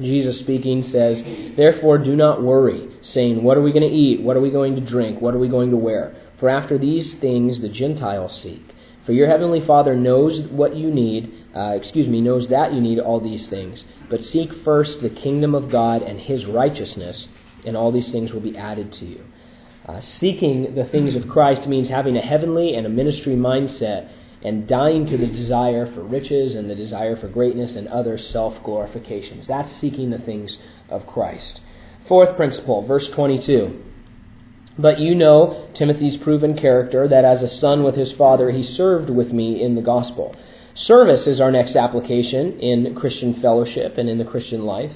Jesus 0.00 0.38
speaking 0.38 0.82
says, 0.82 1.22
Therefore 1.58 1.98
do 1.98 2.16
not 2.16 2.42
worry, 2.42 2.88
saying, 3.02 3.42
What 3.42 3.58
are 3.58 3.62
we 3.62 3.72
going 3.72 3.86
to 3.86 3.94
eat? 3.94 4.22
What 4.22 4.34
are 4.38 4.40
we 4.40 4.50
going 4.50 4.76
to 4.76 4.80
drink? 4.80 5.20
What 5.20 5.34
are 5.34 5.38
we 5.38 5.48
going 5.48 5.68
to 5.72 5.76
wear? 5.76 6.16
For 6.40 6.48
after 6.48 6.78
these 6.78 7.12
things 7.16 7.60
the 7.60 7.68
Gentiles 7.68 8.40
seek. 8.40 8.62
For 9.04 9.12
your 9.12 9.26
heavenly 9.26 9.60
Father 9.60 9.94
knows 9.94 10.40
what 10.48 10.74
you 10.74 10.90
need, 10.90 11.44
uh, 11.54 11.74
excuse 11.76 12.08
me, 12.08 12.22
knows 12.22 12.48
that 12.48 12.72
you 12.72 12.80
need 12.80 12.98
all 12.98 13.20
these 13.20 13.46
things. 13.48 13.84
But 14.08 14.24
seek 14.24 14.50
first 14.64 15.02
the 15.02 15.10
kingdom 15.10 15.54
of 15.54 15.70
God 15.70 16.00
and 16.00 16.18
his 16.18 16.46
righteousness, 16.46 17.28
and 17.66 17.76
all 17.76 17.92
these 17.92 18.10
things 18.10 18.32
will 18.32 18.40
be 18.40 18.56
added 18.56 18.90
to 18.94 19.04
you. 19.04 19.22
Uh, 19.86 20.00
seeking 20.00 20.74
the 20.74 20.84
things 20.84 21.14
of 21.14 21.28
Christ 21.28 21.68
means 21.68 21.88
having 21.88 22.16
a 22.16 22.20
heavenly 22.20 22.74
and 22.74 22.84
a 22.84 22.90
ministry 22.90 23.34
mindset 23.34 24.08
and 24.42 24.66
dying 24.66 25.06
to 25.06 25.16
the 25.16 25.28
desire 25.28 25.86
for 25.86 26.02
riches 26.02 26.56
and 26.56 26.68
the 26.68 26.74
desire 26.74 27.14
for 27.16 27.28
greatness 27.28 27.76
and 27.76 27.86
other 27.88 28.18
self 28.18 28.60
glorifications. 28.64 29.46
That's 29.46 29.72
seeking 29.76 30.10
the 30.10 30.18
things 30.18 30.58
of 30.88 31.06
Christ. 31.06 31.60
Fourth 32.08 32.36
principle, 32.36 32.82
verse 32.82 33.08
22. 33.10 33.80
But 34.76 34.98
you 34.98 35.14
know 35.14 35.68
Timothy's 35.72 36.16
proven 36.16 36.56
character, 36.56 37.06
that 37.06 37.24
as 37.24 37.44
a 37.44 37.48
son 37.48 37.84
with 37.84 37.94
his 37.94 38.10
father, 38.12 38.50
he 38.50 38.64
served 38.64 39.08
with 39.08 39.32
me 39.32 39.62
in 39.62 39.76
the 39.76 39.82
gospel. 39.82 40.34
Service 40.74 41.28
is 41.28 41.40
our 41.40 41.52
next 41.52 41.76
application 41.76 42.58
in 42.58 42.94
Christian 42.96 43.40
fellowship 43.40 43.98
and 43.98 44.10
in 44.10 44.18
the 44.18 44.24
Christian 44.24 44.64
life. 44.64 44.92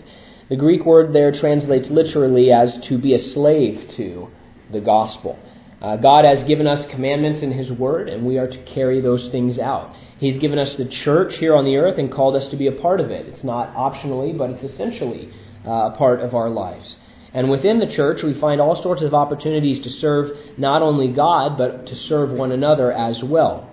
The 0.49 0.57
Greek 0.57 0.85
word 0.85 1.13
there 1.13 1.31
translates 1.31 1.89
literally 1.91 2.53
as 2.53 2.77
to 2.89 2.99
be 2.99 3.15
a 3.15 3.19
slave 3.21 3.89
to 3.91 4.29
the 4.73 4.81
gospel. 4.81 5.39
Uh, 5.81 5.97
God 5.97 6.25
has 6.25 6.45
given 6.45 6.67
us 6.67 6.85
commandments 6.87 7.43
in 7.43 7.53
His 7.53 7.71
Word, 7.71 8.09
and 8.09 8.27
we 8.27 8.39
are 8.39 8.49
to 8.49 8.59
carry 8.65 9.01
those 9.01 9.29
things 9.31 9.59
out. 9.59 9.95
He's 10.19 10.39
given 10.39 10.59
us 10.59 10.77
the 10.77 10.85
church 10.85 11.39
here 11.39 11.55
on 11.55 11.65
the 11.65 11.77
earth 11.79 11.99
and 11.99 12.13
called 12.13 12.37
us 12.37 12.47
to 12.49 12.57
be 12.57 12.67
a 12.67 12.73
part 12.73 13.01
of 13.01 13.11
it. 13.11 13.27
It's 13.27 13.43
not 13.45 13.75
optionally, 13.75 14.37
but 14.37 14.51
it's 14.51 14.63
essentially 14.63 15.33
uh, 15.67 15.93
a 15.93 15.97
part 15.97 16.21
of 16.21 16.35
our 16.35 16.51
lives. 16.51 16.97
And 17.33 17.51
within 17.51 17.79
the 17.79 17.87
church, 17.87 18.23
we 18.23 18.35
find 18.35 18.61
all 18.61 18.83
sorts 18.83 19.03
of 19.03 19.15
opportunities 19.15 19.81
to 19.81 19.91
serve 19.91 20.37
not 20.59 20.83
only 20.83 21.09
God, 21.09 21.57
but 21.57 21.87
to 21.87 21.97
serve 21.97 22.31
one 22.31 22.53
another 22.53 22.93
as 22.93 23.23
well. 23.23 23.71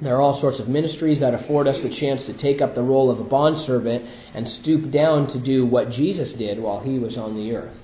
There 0.00 0.16
are 0.16 0.20
all 0.20 0.38
sorts 0.40 0.58
of 0.58 0.68
ministries 0.68 1.20
that 1.20 1.34
afford 1.34 1.66
us 1.66 1.80
the 1.80 1.88
chance 1.88 2.26
to 2.26 2.34
take 2.34 2.60
up 2.60 2.74
the 2.74 2.82
role 2.82 3.10
of 3.10 3.20
a 3.20 3.24
bondservant 3.24 4.04
and 4.34 4.48
stoop 4.48 4.90
down 4.90 5.28
to 5.32 5.38
do 5.38 5.64
what 5.64 5.90
Jesus 5.90 6.34
did 6.34 6.60
while 6.60 6.80
he 6.80 6.98
was 6.98 7.16
on 7.16 7.36
the 7.36 7.54
earth. 7.54 7.76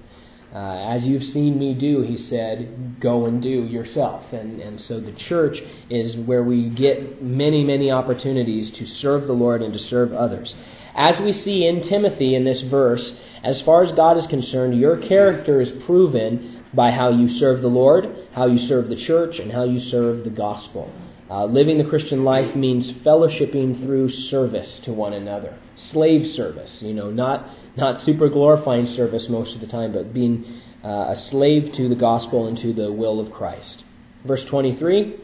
Uh, 0.53 0.95
as 0.95 1.07
you've 1.07 1.25
seen 1.25 1.59
me 1.59 1.75
do, 1.75 2.03
he 2.03 2.17
said, 2.17 2.99
go 2.99 3.27
and 3.27 3.41
do 3.41 3.49
yourself. 3.49 4.33
And, 4.33 4.61
and 4.61 4.81
so 4.81 4.99
the 4.99 5.13
church 5.13 5.63
is 5.89 6.17
where 6.17 6.43
we 6.43 6.71
get 6.71 7.23
many, 7.23 7.63
many 7.63 7.91
opportunities 7.91 8.71
to 8.73 8.87
serve 8.87 9.27
the 9.29 9.33
Lord 9.33 9.63
and 9.63 9.73
to 9.73 9.79
serve 9.79 10.13
others. 10.13 10.57
As 10.95 11.21
we 11.21 11.33
see 11.33 11.67
in 11.67 11.83
Timothy 11.83 12.35
in 12.35 12.45
this 12.45 12.63
verse, 12.63 13.13
as 13.45 13.61
far 13.63 13.85
as 13.85 13.93
God 13.93 14.17
is 14.17 14.27
concerned, 14.27 14.79
your 14.79 14.97
character 14.97 15.61
is 15.61 15.71
proven 15.85 16.65
by 16.75 16.91
how 16.91 17.11
you 17.11 17.29
serve 17.29 17.63
the 17.63 17.69
Lord, 17.69 18.29
how 18.33 18.47
you 18.47 18.59
serve 18.59 18.89
the 18.89 18.97
church, 18.97 19.39
and 19.39 19.53
how 19.53 19.65
you 19.65 19.79
serve 19.79 20.25
the 20.25 20.31
gospel. 20.31 20.93
Uh, 21.31 21.45
living 21.45 21.79
the 21.79 21.89
Christian 21.89 22.25
life 22.25 22.57
means 22.57 22.91
fellowshipping 22.91 23.85
through 23.85 24.09
service 24.09 24.81
to 24.83 24.93
one 24.93 25.13
another, 25.13 25.57
slave 25.77 26.27
service. 26.27 26.79
You 26.83 26.93
know, 26.93 27.11
not 27.11 27.49
not 27.77 28.01
super 28.01 28.29
glorifying 28.29 28.87
service 28.87 29.29
most 29.29 29.55
of 29.55 29.61
the 29.61 29.67
time, 29.67 29.93
but 29.93 30.13
being 30.13 30.61
uh, 30.85 31.07
a 31.09 31.17
slave 31.17 31.73
to 31.75 31.89
the 31.89 31.95
gospel 31.95 32.47
and 32.47 32.59
to 32.59 32.73
the 32.73 32.93
will 32.93 33.21
of 33.21 33.33
Christ. 33.33 33.85
Verse 34.25 34.45
23 34.45 35.17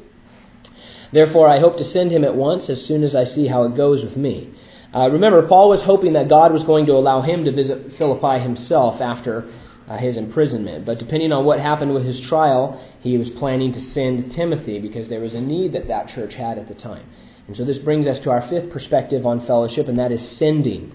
Therefore, 1.12 1.48
I 1.48 1.60
hope 1.60 1.76
to 1.78 1.84
send 1.84 2.10
him 2.10 2.24
at 2.24 2.34
once 2.34 2.68
as 2.68 2.84
soon 2.84 3.04
as 3.04 3.14
I 3.14 3.24
see 3.24 3.46
how 3.46 3.62
it 3.64 3.76
goes 3.76 4.02
with 4.02 4.16
me. 4.16 4.52
Uh, 4.94 5.08
remember, 5.10 5.46
Paul 5.46 5.68
was 5.68 5.82
hoping 5.82 6.14
that 6.14 6.28
God 6.28 6.52
was 6.52 6.64
going 6.64 6.86
to 6.86 6.92
allow 6.92 7.20
him 7.20 7.44
to 7.44 7.52
visit 7.52 7.94
Philippi 7.96 8.42
himself 8.42 9.00
after 9.00 9.48
uh, 9.88 9.98
his 9.98 10.16
imprisonment. 10.16 10.84
But 10.84 10.98
depending 10.98 11.32
on 11.32 11.44
what 11.44 11.60
happened 11.60 11.94
with 11.94 12.04
his 12.04 12.20
trial, 12.20 12.82
he 13.00 13.18
was 13.18 13.30
planning 13.30 13.72
to 13.72 13.80
send 13.80 14.32
Timothy 14.32 14.80
because 14.80 15.08
there 15.08 15.20
was 15.20 15.34
a 15.34 15.40
need 15.40 15.72
that 15.74 15.88
that 15.88 16.08
church 16.08 16.34
had 16.34 16.58
at 16.58 16.68
the 16.68 16.74
time. 16.74 17.06
And 17.46 17.56
so 17.56 17.64
this 17.64 17.78
brings 17.78 18.06
us 18.06 18.18
to 18.20 18.30
our 18.30 18.48
fifth 18.48 18.70
perspective 18.70 19.24
on 19.24 19.46
fellowship, 19.46 19.86
and 19.86 19.98
that 19.98 20.12
is 20.12 20.36
sending. 20.36 20.92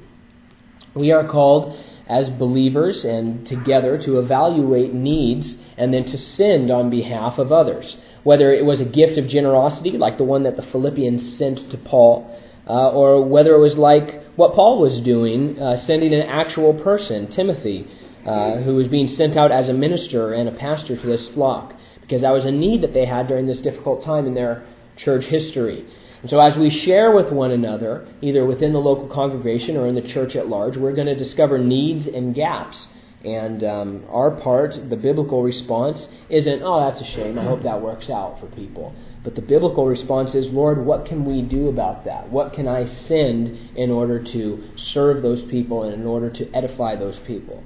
We 0.94 1.12
are 1.12 1.28
called 1.28 1.78
as 2.08 2.30
believers 2.30 3.06
and 3.06 3.46
together 3.48 3.98
to 4.00 4.20
evaluate 4.20 4.94
needs 4.94 5.56
and 5.78 5.94
then 5.94 6.06
to 6.06 6.18
send 6.18 6.70
on 6.70 6.90
behalf 6.90 7.38
of 7.38 7.52
others. 7.52 7.98
Whether 8.24 8.54
it 8.54 8.66
was 8.66 8.82
a 8.82 8.86
gift 8.86 9.18
of 9.18 9.28
generosity, 9.28 9.92
like 9.92 10.18
the 10.18 10.26
one 10.26 10.44
that 10.44 10.58
the 10.58 10.64
Philippians 10.64 11.38
sent 11.38 11.72
to 11.72 11.78
Paul, 11.78 12.30
uh, 12.68 12.90
or 12.92 13.24
whether 13.24 13.56
it 13.56 13.60
was 13.60 13.76
like 13.76 14.22
what 14.36 14.54
Paul 14.54 14.80
was 14.80 15.00
doing, 15.02 15.60
uh, 15.60 15.78
sending 15.78 16.14
an 16.14 16.28
actual 16.28 16.74
person, 16.74 17.28
Timothy, 17.28 17.88
uh, 18.26 18.58
who 18.58 18.76
was 18.76 18.88
being 18.88 19.08
sent 19.08 19.36
out 19.36 19.52
as 19.52 19.70
a 19.70 19.74
minister 19.74 20.34
and 20.34 20.48
a 20.48 20.52
pastor 20.52 20.96
to 20.96 21.08
this 21.08 21.28
flock, 21.30 21.74
because 22.02 22.22
that 22.22 22.32
was 22.32 22.46
a 22.46 22.52
need 22.52 22.82
that 22.82 22.94
they 22.94 23.06
had 23.06 23.28
during 23.28 23.48
this 23.48 23.62
difficult 23.62 24.04
time 24.04 24.28
in 24.28 24.36
their 24.36 24.64
church 24.96 25.26
history. 25.26 25.86
And 26.22 26.30
so, 26.30 26.40
as 26.40 26.56
we 26.56 26.70
share 26.70 27.12
with 27.12 27.32
one 27.32 27.52
another, 27.52 28.08
either 28.22 28.46
within 28.46 28.74
the 28.74 28.80
local 28.80 29.08
congregation 29.08 29.76
or 29.76 29.88
in 29.88 29.96
the 29.96 30.02
church 30.02 30.36
at 30.36 30.48
large, 30.48 30.78
we're 30.78 30.94
going 30.94 31.08
to 31.08 31.16
discover 31.16 31.58
needs 31.58 32.06
and 32.08 32.36
gaps. 32.36 32.88
And 33.24 33.64
um, 33.64 34.04
our 34.10 34.32
part, 34.32 34.90
the 34.90 34.96
biblical 34.96 35.44
response, 35.44 36.08
isn't, 36.30 36.62
oh, 36.64 36.80
that's 36.80 37.02
a 37.02 37.06
shame. 37.06 37.38
I 37.38 37.44
hope 37.44 37.64
that 37.64 37.82
works 37.82 38.10
out 38.10 38.40
for 38.40 38.48
people. 38.48 38.96
But 39.24 39.36
the 39.36 39.42
biblical 39.42 39.86
response 39.86 40.34
is, 40.34 40.48
Lord, 40.48 40.84
what 40.84 41.06
can 41.06 41.26
we 41.26 41.44
do 41.44 41.70
about 41.70 42.06
that? 42.06 42.30
What 42.30 42.54
can 42.54 42.68
I 42.68 42.86
send 42.86 43.78
in 43.78 43.92
order 43.92 44.24
to 44.24 44.64
serve 44.76 45.22
those 45.22 45.44
people 45.44 45.84
and 45.84 45.94
in 45.94 46.08
order 46.08 46.32
to 46.32 46.52
edify 46.56 46.96
those 46.96 47.20
people? 47.20 47.64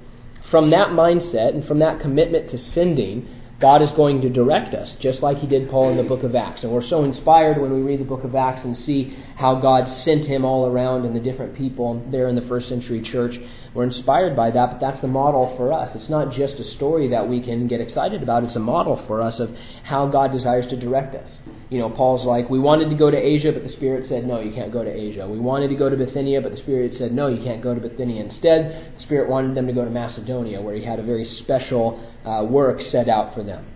From 0.50 0.70
that 0.70 0.88
mindset 0.88 1.54
and 1.54 1.66
from 1.66 1.78
that 1.78 2.00
commitment 2.00 2.50
to 2.50 2.58
sending, 2.58 3.26
God 3.58 3.80
is 3.80 3.90
going 3.92 4.20
to 4.20 4.28
direct 4.28 4.74
us, 4.74 4.96
just 4.96 5.22
like 5.22 5.38
He 5.38 5.46
did 5.46 5.70
Paul 5.70 5.90
in 5.90 5.96
the 5.96 6.02
book 6.02 6.22
of 6.22 6.34
Acts. 6.34 6.62
And 6.62 6.72
we're 6.72 6.82
so 6.82 7.04
inspired 7.04 7.60
when 7.60 7.72
we 7.72 7.80
read 7.80 8.00
the 8.00 8.04
book 8.04 8.22
of 8.22 8.34
Acts 8.34 8.64
and 8.64 8.76
see 8.76 9.16
how 9.36 9.54
God 9.54 9.88
sent 9.88 10.26
him 10.26 10.44
all 10.44 10.66
around 10.66 11.06
and 11.06 11.16
the 11.16 11.20
different 11.20 11.54
people 11.54 12.04
there 12.10 12.28
in 12.28 12.34
the 12.34 12.42
first 12.42 12.68
century 12.68 13.00
church. 13.00 13.40
We're 13.72 13.84
inspired 13.84 14.36
by 14.36 14.50
that, 14.50 14.72
but 14.72 14.80
that's 14.80 15.00
the 15.00 15.08
model 15.08 15.56
for 15.56 15.72
us. 15.72 15.94
It's 15.94 16.10
not 16.10 16.32
just 16.32 16.58
a 16.58 16.64
story 16.64 17.08
that 17.08 17.28
we 17.28 17.40
can 17.40 17.66
get 17.66 17.80
excited 17.80 18.22
about, 18.22 18.44
it's 18.44 18.56
a 18.56 18.60
model 18.60 19.02
for 19.06 19.22
us 19.22 19.40
of 19.40 19.56
how 19.84 20.06
God 20.06 20.32
desires 20.32 20.66
to 20.68 20.76
direct 20.76 21.14
us. 21.14 21.38
You 21.68 21.80
know, 21.80 21.90
Paul's 21.90 22.24
like, 22.24 22.48
we 22.48 22.58
wanted 22.58 22.90
to 22.90 22.94
go 22.94 23.10
to 23.10 23.16
Asia, 23.16 23.52
but 23.52 23.62
the 23.62 23.68
Spirit 23.68 24.06
said, 24.06 24.26
no, 24.26 24.40
you 24.40 24.52
can't 24.52 24.72
go 24.72 24.84
to 24.84 24.90
Asia. 24.90 25.26
We 25.26 25.38
wanted 25.38 25.68
to 25.68 25.74
go 25.74 25.90
to 25.90 25.96
Bithynia, 25.96 26.40
but 26.40 26.52
the 26.52 26.58
Spirit 26.58 26.94
said, 26.94 27.12
no, 27.12 27.26
you 27.26 27.42
can't 27.42 27.62
go 27.62 27.74
to 27.74 27.80
Bithynia. 27.80 28.22
Instead, 28.22 28.94
the 28.94 29.00
Spirit 29.00 29.28
wanted 29.28 29.56
them 29.56 29.66
to 29.66 29.72
go 29.72 29.84
to 29.84 29.90
Macedonia, 29.90 30.60
where 30.60 30.74
He 30.76 30.84
had 30.84 31.00
a 31.00 31.02
very 31.02 31.24
special 31.24 32.00
uh, 32.24 32.44
work 32.44 32.80
set 32.80 33.08
out 33.08 33.34
for 33.34 33.42
them. 33.46 33.66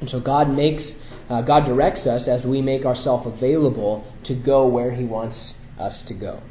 And 0.00 0.08
so 0.08 0.20
God 0.20 0.48
makes, 0.48 0.94
uh, 1.28 1.42
God 1.42 1.66
directs 1.66 2.06
us 2.06 2.28
as 2.28 2.44
we 2.44 2.62
make 2.62 2.84
ourselves 2.84 3.26
available 3.26 4.06
to 4.24 4.34
go 4.34 4.66
where 4.66 4.92
He 4.92 5.04
wants 5.04 5.54
us 5.78 6.02
to 6.02 6.14
go. 6.14 6.42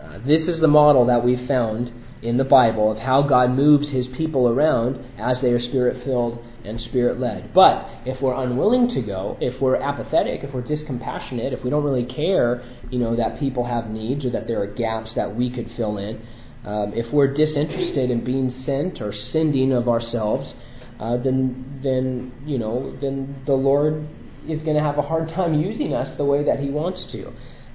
Uh, 0.00 0.18
this 0.24 0.46
is 0.46 0.60
the 0.60 0.68
model 0.68 1.06
that 1.06 1.24
we've 1.24 1.46
found 1.48 1.92
in 2.22 2.36
the 2.36 2.44
Bible 2.44 2.92
of 2.92 2.98
how 2.98 3.22
God 3.22 3.50
moves 3.50 3.90
His 3.90 4.06
people 4.08 4.48
around 4.48 5.04
as 5.18 5.40
they 5.40 5.50
are 5.50 5.60
Spirit 5.60 6.04
filled 6.04 6.42
and 6.64 6.80
Spirit 6.80 7.18
led. 7.18 7.52
But 7.52 7.88
if 8.04 8.20
we're 8.20 8.34
unwilling 8.34 8.88
to 8.88 9.02
go, 9.02 9.36
if 9.40 9.60
we're 9.60 9.76
apathetic, 9.76 10.42
if 10.42 10.52
we're 10.52 10.62
discompassionate, 10.62 11.52
if 11.52 11.62
we 11.62 11.70
don't 11.70 11.84
really 11.84 12.06
care, 12.06 12.62
you 12.90 12.98
know, 12.98 13.16
that 13.16 13.38
people 13.38 13.64
have 13.64 13.90
needs 13.90 14.24
or 14.24 14.30
that 14.30 14.46
there 14.46 14.60
are 14.60 14.66
gaps 14.66 15.14
that 15.14 15.34
we 15.34 15.50
could 15.50 15.70
fill 15.72 15.98
in, 15.98 16.24
um, 16.64 16.92
if 16.94 17.12
we're 17.12 17.32
disinterested 17.32 18.10
in 18.10 18.24
being 18.24 18.50
sent 18.50 19.00
or 19.00 19.12
sending 19.12 19.72
of 19.72 19.88
ourselves, 19.88 20.54
uh, 20.98 21.16
then 21.18 21.80
then 21.82 22.32
you 22.44 22.58
know 22.58 22.96
then 23.00 23.42
the 23.46 23.54
Lord 23.54 24.06
is 24.48 24.62
going 24.62 24.76
to 24.76 24.82
have 24.82 24.98
a 24.98 25.02
hard 25.02 25.28
time 25.28 25.54
using 25.68 25.94
us 25.94 26.16
the 26.16 26.24
way 26.24 26.44
that 26.44 26.60
He 26.60 26.70
wants 26.70 27.04
to. 27.12 27.32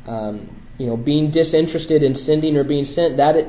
Um, 0.08 0.68
you 0.78 0.88
know, 0.88 0.98
being 0.98 1.30
disinterested 1.30 2.02
in 2.02 2.16
sending 2.16 2.58
or 2.58 2.64
being 2.64 2.86
sent, 2.86 3.18
that 3.18 3.36
it, 3.36 3.48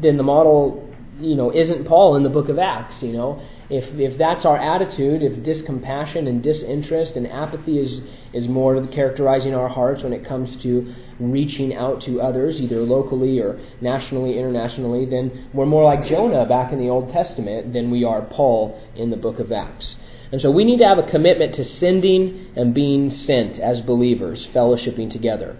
then 0.00 0.16
the 0.16 0.22
model 0.22 0.89
you 1.20 1.34
know 1.36 1.52
isn't 1.52 1.84
Paul 1.84 2.16
in 2.16 2.22
the 2.22 2.28
book 2.28 2.48
of 2.48 2.58
Acts. 2.58 3.02
You 3.02 3.12
know, 3.12 3.42
if 3.68 3.84
if 3.98 4.18
that's 4.18 4.44
our 4.44 4.56
attitude, 4.56 5.22
if 5.22 5.34
discompassion 5.44 6.28
and 6.28 6.42
disinterest 6.42 7.16
and 7.16 7.26
apathy 7.26 7.78
is 7.78 8.00
is 8.32 8.48
more 8.48 8.86
characterizing 8.88 9.54
our 9.54 9.68
hearts 9.68 10.02
when 10.02 10.12
it 10.12 10.24
comes 10.24 10.56
to 10.62 10.94
reaching 11.18 11.74
out 11.74 12.00
to 12.02 12.20
others, 12.20 12.60
either 12.60 12.80
locally 12.80 13.40
or 13.40 13.60
nationally, 13.80 14.38
internationally, 14.38 15.04
then 15.04 15.48
we're 15.52 15.66
more 15.66 15.84
like 15.84 16.06
Jonah 16.06 16.46
back 16.46 16.72
in 16.72 16.78
the 16.78 16.88
Old 16.88 17.10
Testament 17.10 17.72
than 17.72 17.90
we 17.90 18.04
are 18.04 18.22
Paul 18.22 18.80
in 18.96 19.10
the 19.10 19.16
book 19.16 19.38
of 19.38 19.52
Acts. 19.52 19.96
And 20.32 20.40
so 20.40 20.50
we 20.50 20.64
need 20.64 20.78
to 20.78 20.86
have 20.86 20.98
a 20.98 21.10
commitment 21.10 21.56
to 21.56 21.64
sending 21.64 22.52
and 22.56 22.72
being 22.72 23.10
sent 23.10 23.58
as 23.58 23.80
believers, 23.80 24.46
fellowshipping 24.54 25.10
together. 25.10 25.56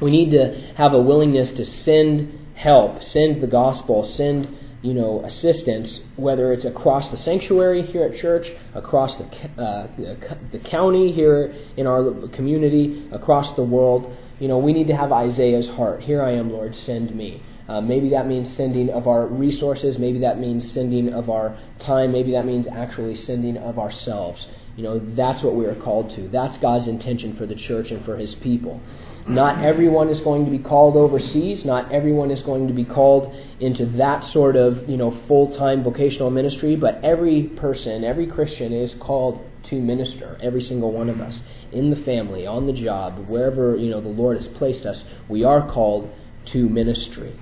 We 0.00 0.10
need 0.12 0.30
to 0.30 0.54
have 0.76 0.92
a 0.92 1.02
willingness 1.02 1.50
to 1.52 1.64
send 1.64 2.38
help, 2.54 3.02
send 3.02 3.40
the 3.42 3.46
gospel, 3.48 4.04
send 4.04 4.56
you 4.82 4.94
know, 4.94 5.24
assistance, 5.24 6.00
whether 6.16 6.52
it's 6.52 6.64
across 6.64 7.10
the 7.10 7.16
sanctuary 7.16 7.82
here 7.82 8.04
at 8.04 8.16
church, 8.16 8.50
across 8.74 9.16
the, 9.16 9.24
uh, 9.60 9.88
the, 9.96 10.38
the 10.52 10.58
county 10.60 11.10
here 11.12 11.52
in 11.76 11.86
our 11.86 12.28
community, 12.28 13.08
across 13.12 13.54
the 13.56 13.62
world. 13.62 14.16
You 14.38 14.46
know, 14.46 14.58
we 14.58 14.72
need 14.72 14.86
to 14.86 14.96
have 14.96 15.10
Isaiah's 15.10 15.68
heart. 15.68 16.02
Here 16.02 16.22
I 16.22 16.32
am, 16.32 16.50
Lord, 16.50 16.76
send 16.76 17.14
me. 17.14 17.42
Uh, 17.68 17.80
maybe 17.80 18.08
that 18.10 18.26
means 18.26 18.54
sending 18.56 18.88
of 18.88 19.06
our 19.08 19.26
resources. 19.26 19.98
Maybe 19.98 20.20
that 20.20 20.38
means 20.38 20.70
sending 20.72 21.12
of 21.12 21.28
our 21.28 21.58
time. 21.80 22.12
Maybe 22.12 22.32
that 22.32 22.46
means 22.46 22.66
actually 22.66 23.16
sending 23.16 23.56
of 23.58 23.78
ourselves. 23.78 24.48
You 24.76 24.84
know, 24.84 25.00
that's 25.16 25.42
what 25.42 25.56
we 25.56 25.66
are 25.66 25.74
called 25.74 26.10
to. 26.14 26.28
That's 26.28 26.56
God's 26.58 26.86
intention 26.86 27.36
for 27.36 27.46
the 27.46 27.56
church 27.56 27.90
and 27.90 28.02
for 28.04 28.16
His 28.16 28.36
people. 28.36 28.80
Not 29.28 29.62
everyone 29.62 30.08
is 30.08 30.20
going 30.22 30.46
to 30.46 30.50
be 30.50 30.58
called 30.58 30.96
overseas. 30.96 31.64
Not 31.64 31.92
everyone 31.92 32.30
is 32.30 32.40
going 32.40 32.66
to 32.66 32.72
be 32.72 32.84
called 32.84 33.34
into 33.60 33.84
that 33.98 34.24
sort 34.24 34.56
of, 34.56 34.88
you 34.88 34.96
know, 34.96 35.10
full-time 35.28 35.84
vocational 35.84 36.30
ministry, 36.30 36.76
but 36.76 37.04
every 37.04 37.44
person, 37.44 38.04
every 38.04 38.26
Christian 38.26 38.72
is 38.72 38.94
called 38.94 39.44
to 39.64 39.74
minister, 39.74 40.38
every 40.42 40.62
single 40.62 40.92
one 40.92 41.10
of 41.10 41.20
us. 41.20 41.42
In 41.72 41.90
the 41.90 42.02
family, 42.04 42.46
on 42.46 42.66
the 42.66 42.72
job, 42.72 43.28
wherever, 43.28 43.76
you 43.76 43.90
know, 43.90 44.00
the 44.00 44.08
Lord 44.08 44.38
has 44.38 44.46
placed 44.48 44.86
us, 44.86 45.04
we 45.28 45.44
are 45.44 45.70
called 45.70 46.10
to 46.46 46.68
ministry. 46.68 47.38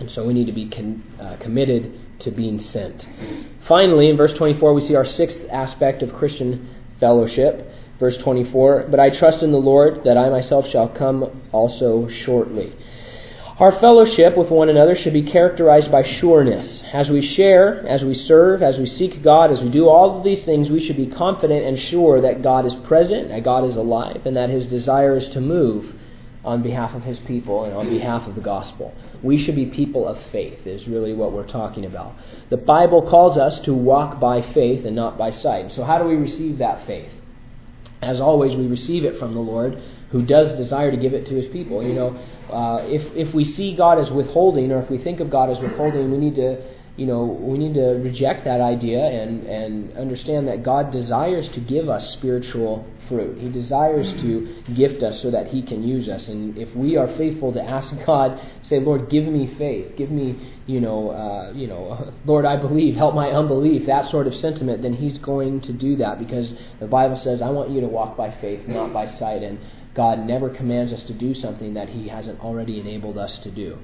And 0.00 0.10
so 0.10 0.26
we 0.26 0.34
need 0.34 0.46
to 0.46 0.52
be 0.52 0.68
con- 0.68 1.02
uh, 1.18 1.36
committed 1.36 1.98
to 2.20 2.30
being 2.30 2.60
sent. 2.60 3.06
Finally, 3.66 4.10
in 4.10 4.16
verse 4.16 4.34
24, 4.34 4.74
we 4.74 4.82
see 4.82 4.94
our 4.94 5.04
sixth 5.04 5.40
aspect 5.50 6.02
of 6.02 6.12
Christian 6.12 6.74
fellowship. 6.98 7.66
Verse 8.00 8.16
24, 8.16 8.86
but 8.90 8.98
I 8.98 9.10
trust 9.10 9.42
in 9.42 9.52
the 9.52 9.58
Lord 9.58 10.04
that 10.04 10.16
I 10.16 10.30
myself 10.30 10.66
shall 10.68 10.88
come 10.88 11.42
also 11.52 12.08
shortly. 12.08 12.72
Our 13.58 13.78
fellowship 13.78 14.38
with 14.38 14.48
one 14.48 14.70
another 14.70 14.96
should 14.96 15.12
be 15.12 15.20
characterized 15.20 15.92
by 15.92 16.02
sureness. 16.02 16.82
As 16.94 17.10
we 17.10 17.20
share, 17.20 17.86
as 17.86 18.02
we 18.02 18.14
serve, 18.14 18.62
as 18.62 18.78
we 18.78 18.86
seek 18.86 19.22
God, 19.22 19.52
as 19.52 19.60
we 19.60 19.68
do 19.68 19.86
all 19.86 20.16
of 20.16 20.24
these 20.24 20.42
things, 20.46 20.70
we 20.70 20.82
should 20.82 20.96
be 20.96 21.08
confident 21.08 21.66
and 21.66 21.78
sure 21.78 22.22
that 22.22 22.42
God 22.42 22.64
is 22.64 22.74
present, 22.74 23.28
that 23.28 23.44
God 23.44 23.64
is 23.66 23.76
alive, 23.76 24.24
and 24.24 24.34
that 24.34 24.48
His 24.48 24.64
desire 24.64 25.18
is 25.18 25.28
to 25.34 25.42
move 25.42 25.94
on 26.42 26.62
behalf 26.62 26.94
of 26.94 27.02
His 27.02 27.18
people 27.18 27.64
and 27.64 27.74
on 27.74 27.90
behalf 27.90 28.26
of 28.26 28.34
the 28.34 28.40
gospel. 28.40 28.94
We 29.22 29.44
should 29.44 29.56
be 29.56 29.66
people 29.66 30.08
of 30.08 30.18
faith, 30.32 30.66
is 30.66 30.88
really 30.88 31.12
what 31.12 31.32
we're 31.32 31.46
talking 31.46 31.84
about. 31.84 32.14
The 32.48 32.56
Bible 32.56 33.10
calls 33.10 33.36
us 33.36 33.60
to 33.60 33.74
walk 33.74 34.18
by 34.18 34.40
faith 34.54 34.86
and 34.86 34.96
not 34.96 35.18
by 35.18 35.32
sight. 35.32 35.72
So, 35.72 35.84
how 35.84 35.98
do 35.98 36.08
we 36.08 36.14
receive 36.14 36.56
that 36.58 36.86
faith? 36.86 37.12
As 38.02 38.20
always, 38.20 38.56
we 38.56 38.66
receive 38.66 39.04
it 39.04 39.18
from 39.18 39.34
the 39.34 39.40
Lord 39.40 39.80
who 40.10 40.22
does 40.22 40.56
desire 40.56 40.90
to 40.90 40.96
give 40.96 41.12
it 41.12 41.26
to 41.26 41.34
his 41.34 41.46
people. 41.48 41.82
You 41.82 41.94
know, 41.94 42.08
uh, 42.50 42.84
if 42.84 43.02
if 43.14 43.34
we 43.34 43.44
see 43.44 43.76
God 43.76 43.98
as 43.98 44.10
withholding, 44.10 44.72
or 44.72 44.82
if 44.82 44.90
we 44.90 44.98
think 44.98 45.20
of 45.20 45.30
God 45.30 45.50
as 45.50 45.60
withholding, 45.60 46.10
we 46.10 46.18
need 46.18 46.34
to, 46.36 46.62
you 46.96 47.06
know, 47.06 47.24
we 47.24 47.58
need 47.58 47.74
to 47.74 48.00
reject 48.02 48.44
that 48.44 48.60
idea 48.60 49.00
and 49.00 49.46
and 49.46 49.96
understand 49.96 50.48
that 50.48 50.62
God 50.62 50.90
desires 50.90 51.48
to 51.50 51.60
give 51.60 51.88
us 51.88 52.12
spiritual 52.12 52.86
fruit. 53.10 53.36
He 53.36 53.50
desires 53.50 54.10
to 54.12 54.62
gift 54.74 55.02
us 55.02 55.20
so 55.20 55.30
that 55.30 55.48
He 55.48 55.60
can 55.60 55.82
use 55.82 56.08
us. 56.08 56.28
And 56.28 56.56
if 56.56 56.74
we 56.74 56.96
are 56.96 57.08
faithful 57.18 57.52
to 57.52 57.62
ask 57.62 57.94
God, 58.06 58.40
say, 58.62 58.80
Lord, 58.80 59.10
give 59.10 59.24
me 59.24 59.54
faith, 59.58 59.96
give 59.96 60.10
me, 60.10 60.40
you 60.66 60.80
know, 60.80 61.10
uh, 61.10 61.52
you 61.52 61.66
know, 61.66 62.14
Lord, 62.24 62.46
I 62.46 62.56
believe, 62.56 62.94
help 62.94 63.14
my 63.14 63.30
unbelief, 63.30 63.86
that 63.86 64.10
sort 64.10 64.26
of 64.26 64.34
sentiment, 64.34 64.80
then 64.80 64.94
He's 64.94 65.18
going 65.18 65.60
to 65.62 65.72
do 65.74 65.96
that 65.96 66.18
because 66.18 66.54
the 66.78 66.86
Bible 66.86 67.20
says, 67.20 67.42
I 67.42 67.50
want 67.50 67.70
you 67.70 67.82
to 67.82 67.88
walk 67.88 68.16
by 68.16 68.30
faith, 68.40 68.66
not 68.66 68.94
by 68.94 69.06
sight. 69.06 69.42
And 69.42 69.58
God 69.94 70.20
never 70.20 70.48
commands 70.48 70.92
us 70.92 71.02
to 71.04 71.12
do 71.12 71.34
something 71.34 71.74
that 71.74 71.88
He 71.90 72.08
hasn't 72.08 72.40
already 72.40 72.80
enabled 72.80 73.18
us 73.18 73.38
to 73.40 73.50
do. 73.50 73.76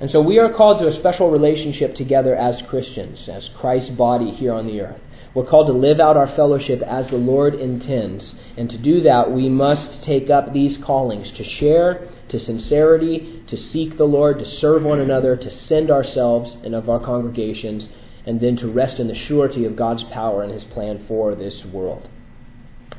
And 0.00 0.10
so 0.10 0.20
we 0.20 0.38
are 0.38 0.52
called 0.52 0.80
to 0.80 0.88
a 0.88 0.92
special 0.92 1.30
relationship 1.30 1.94
together 1.94 2.34
as 2.34 2.60
Christians, 2.62 3.28
as 3.28 3.48
Christ's 3.56 3.90
body 3.90 4.30
here 4.30 4.52
on 4.52 4.66
the 4.66 4.80
earth. 4.80 5.00
We're 5.34 5.46
called 5.46 5.68
to 5.68 5.72
live 5.72 5.98
out 5.98 6.18
our 6.18 6.28
fellowship 6.28 6.82
as 6.82 7.08
the 7.08 7.16
Lord 7.16 7.54
intends. 7.54 8.34
And 8.56 8.68
to 8.68 8.76
do 8.76 9.00
that, 9.02 9.32
we 9.32 9.48
must 9.48 10.02
take 10.02 10.28
up 10.28 10.52
these 10.52 10.76
callings 10.76 11.30
to 11.32 11.44
share, 11.44 12.06
to 12.28 12.38
sincerity, 12.38 13.42
to 13.46 13.56
seek 13.56 13.96
the 13.96 14.04
Lord, 14.04 14.38
to 14.40 14.44
serve 14.44 14.82
one 14.82 15.00
another, 15.00 15.36
to 15.36 15.50
send 15.50 15.90
ourselves 15.90 16.58
and 16.62 16.74
of 16.74 16.90
our 16.90 17.00
congregations, 17.00 17.88
and 18.26 18.40
then 18.40 18.56
to 18.56 18.68
rest 18.68 19.00
in 19.00 19.08
the 19.08 19.14
surety 19.14 19.64
of 19.64 19.74
God's 19.74 20.04
power 20.04 20.42
and 20.42 20.52
His 20.52 20.64
plan 20.64 21.04
for 21.08 21.34
this 21.34 21.64
world. 21.64 22.08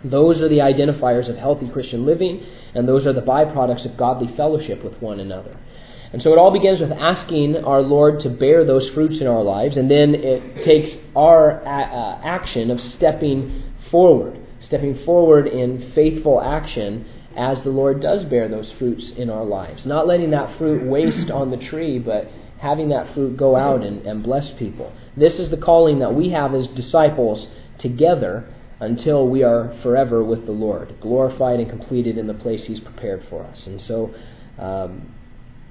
Those 0.04 0.42
are 0.42 0.50
the 0.50 0.58
identifiers 0.58 1.30
of 1.30 1.38
healthy 1.38 1.70
Christian 1.70 2.06
living, 2.06 2.44
and 2.74 2.88
those 2.88 3.06
are 3.06 3.14
the 3.14 3.22
byproducts 3.22 3.86
of 3.86 3.96
godly 3.96 4.36
fellowship 4.36 4.84
with 4.84 5.02
one 5.02 5.20
another. 5.20 5.56
And 6.14 6.22
so 6.22 6.32
it 6.32 6.38
all 6.38 6.52
begins 6.52 6.80
with 6.80 6.92
asking 6.92 7.58
our 7.58 7.82
Lord 7.82 8.20
to 8.22 8.30
bear 8.30 8.64
those 8.64 8.88
fruits 8.90 9.20
in 9.20 9.26
our 9.26 9.42
lives, 9.42 9.78
and 9.78 9.90
then 9.90 10.14
it 10.14 10.64
takes 10.64 10.96
our 11.16 11.66
uh, 11.66 12.22
action 12.24 12.70
of 12.70 12.82
stepping 12.82 13.64
forward, 13.90 14.40
stepping 14.60 15.04
forward 15.06 15.48
in 15.48 15.92
faithful 15.94 16.40
action 16.40 17.06
as 17.36 17.64
the 17.64 17.72
Lord 17.72 18.00
does 18.00 18.26
bear 18.26 18.48
those 18.48 18.72
fruits 18.74 19.10
in 19.10 19.32
our 19.32 19.44
lives. 19.44 19.88
Not 19.88 20.06
letting 20.06 20.30
that 20.32 20.56
fruit 20.60 20.84
waste 20.84 21.32
on 21.32 21.50
the 21.50 21.58
tree, 21.58 21.98
but 21.98 22.30
having 22.60 22.90
that 22.90 23.12
fruit 23.16 23.36
go 23.36 23.56
out 23.56 23.84
and, 23.84 24.06
and 24.06 24.22
bless 24.22 24.52
people. 24.54 24.94
This 25.18 25.40
is 25.40 25.50
the 25.50 25.58
calling 25.58 25.98
that 26.00 26.14
we 26.14 26.30
have 26.30 26.54
as 26.54 26.68
disciples 26.68 27.50
together 27.80 28.48
until 28.80 29.28
we 29.28 29.42
are 29.42 29.74
forever 29.82 30.24
with 30.24 30.46
the 30.46 30.52
Lord, 30.52 30.96
glorified 31.02 31.60
and 31.60 31.70
completed 31.70 32.20
in 32.20 32.28
the 32.28 32.34
place 32.36 32.66
He's 32.66 32.80
prepared 32.80 33.26
for 33.30 33.44
us. 33.44 33.66
And 33.66 33.82
so, 33.82 34.14
um, 34.60 35.14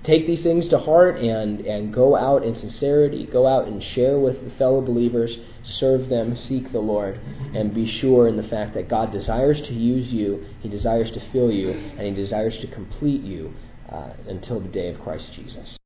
take 0.02 0.26
these 0.26 0.42
things 0.42 0.68
to 0.68 0.78
heart 0.78 1.16
and, 1.18 1.60
and 1.60 1.92
go 1.92 2.16
out 2.16 2.42
in 2.42 2.56
sincerity, 2.56 3.26
go 3.26 3.46
out 3.46 3.66
and 3.66 3.82
share 3.82 4.18
with 4.18 4.44
the 4.44 4.50
fellow 4.56 4.80
believers, 4.80 5.38
serve 5.64 6.08
them, 6.08 6.36
seek 6.36 6.72
the 6.72 6.80
Lord, 6.80 7.20
and 7.54 7.74
be 7.74 7.86
sure 7.86 8.28
in 8.28 8.36
the 8.36 8.42
fact 8.42 8.74
that 8.74 8.88
God 8.88 9.12
desires 9.12 9.60
to 9.62 9.72
use 9.72 10.12
you, 10.12 10.44
He 10.60 10.68
desires 10.68 11.10
to 11.12 11.20
fill 11.30 11.52
you, 11.52 11.70
and 11.70 12.00
He 12.00 12.12
desires 12.12 12.56
to 12.58 12.66
complete 12.66 13.22
you 13.22 13.52
uh, 13.88 14.10
until 14.26 14.60
the 14.60 14.68
day 14.68 14.88
of 14.88 15.00
Christ 15.00 15.32
Jesus. 15.34 15.76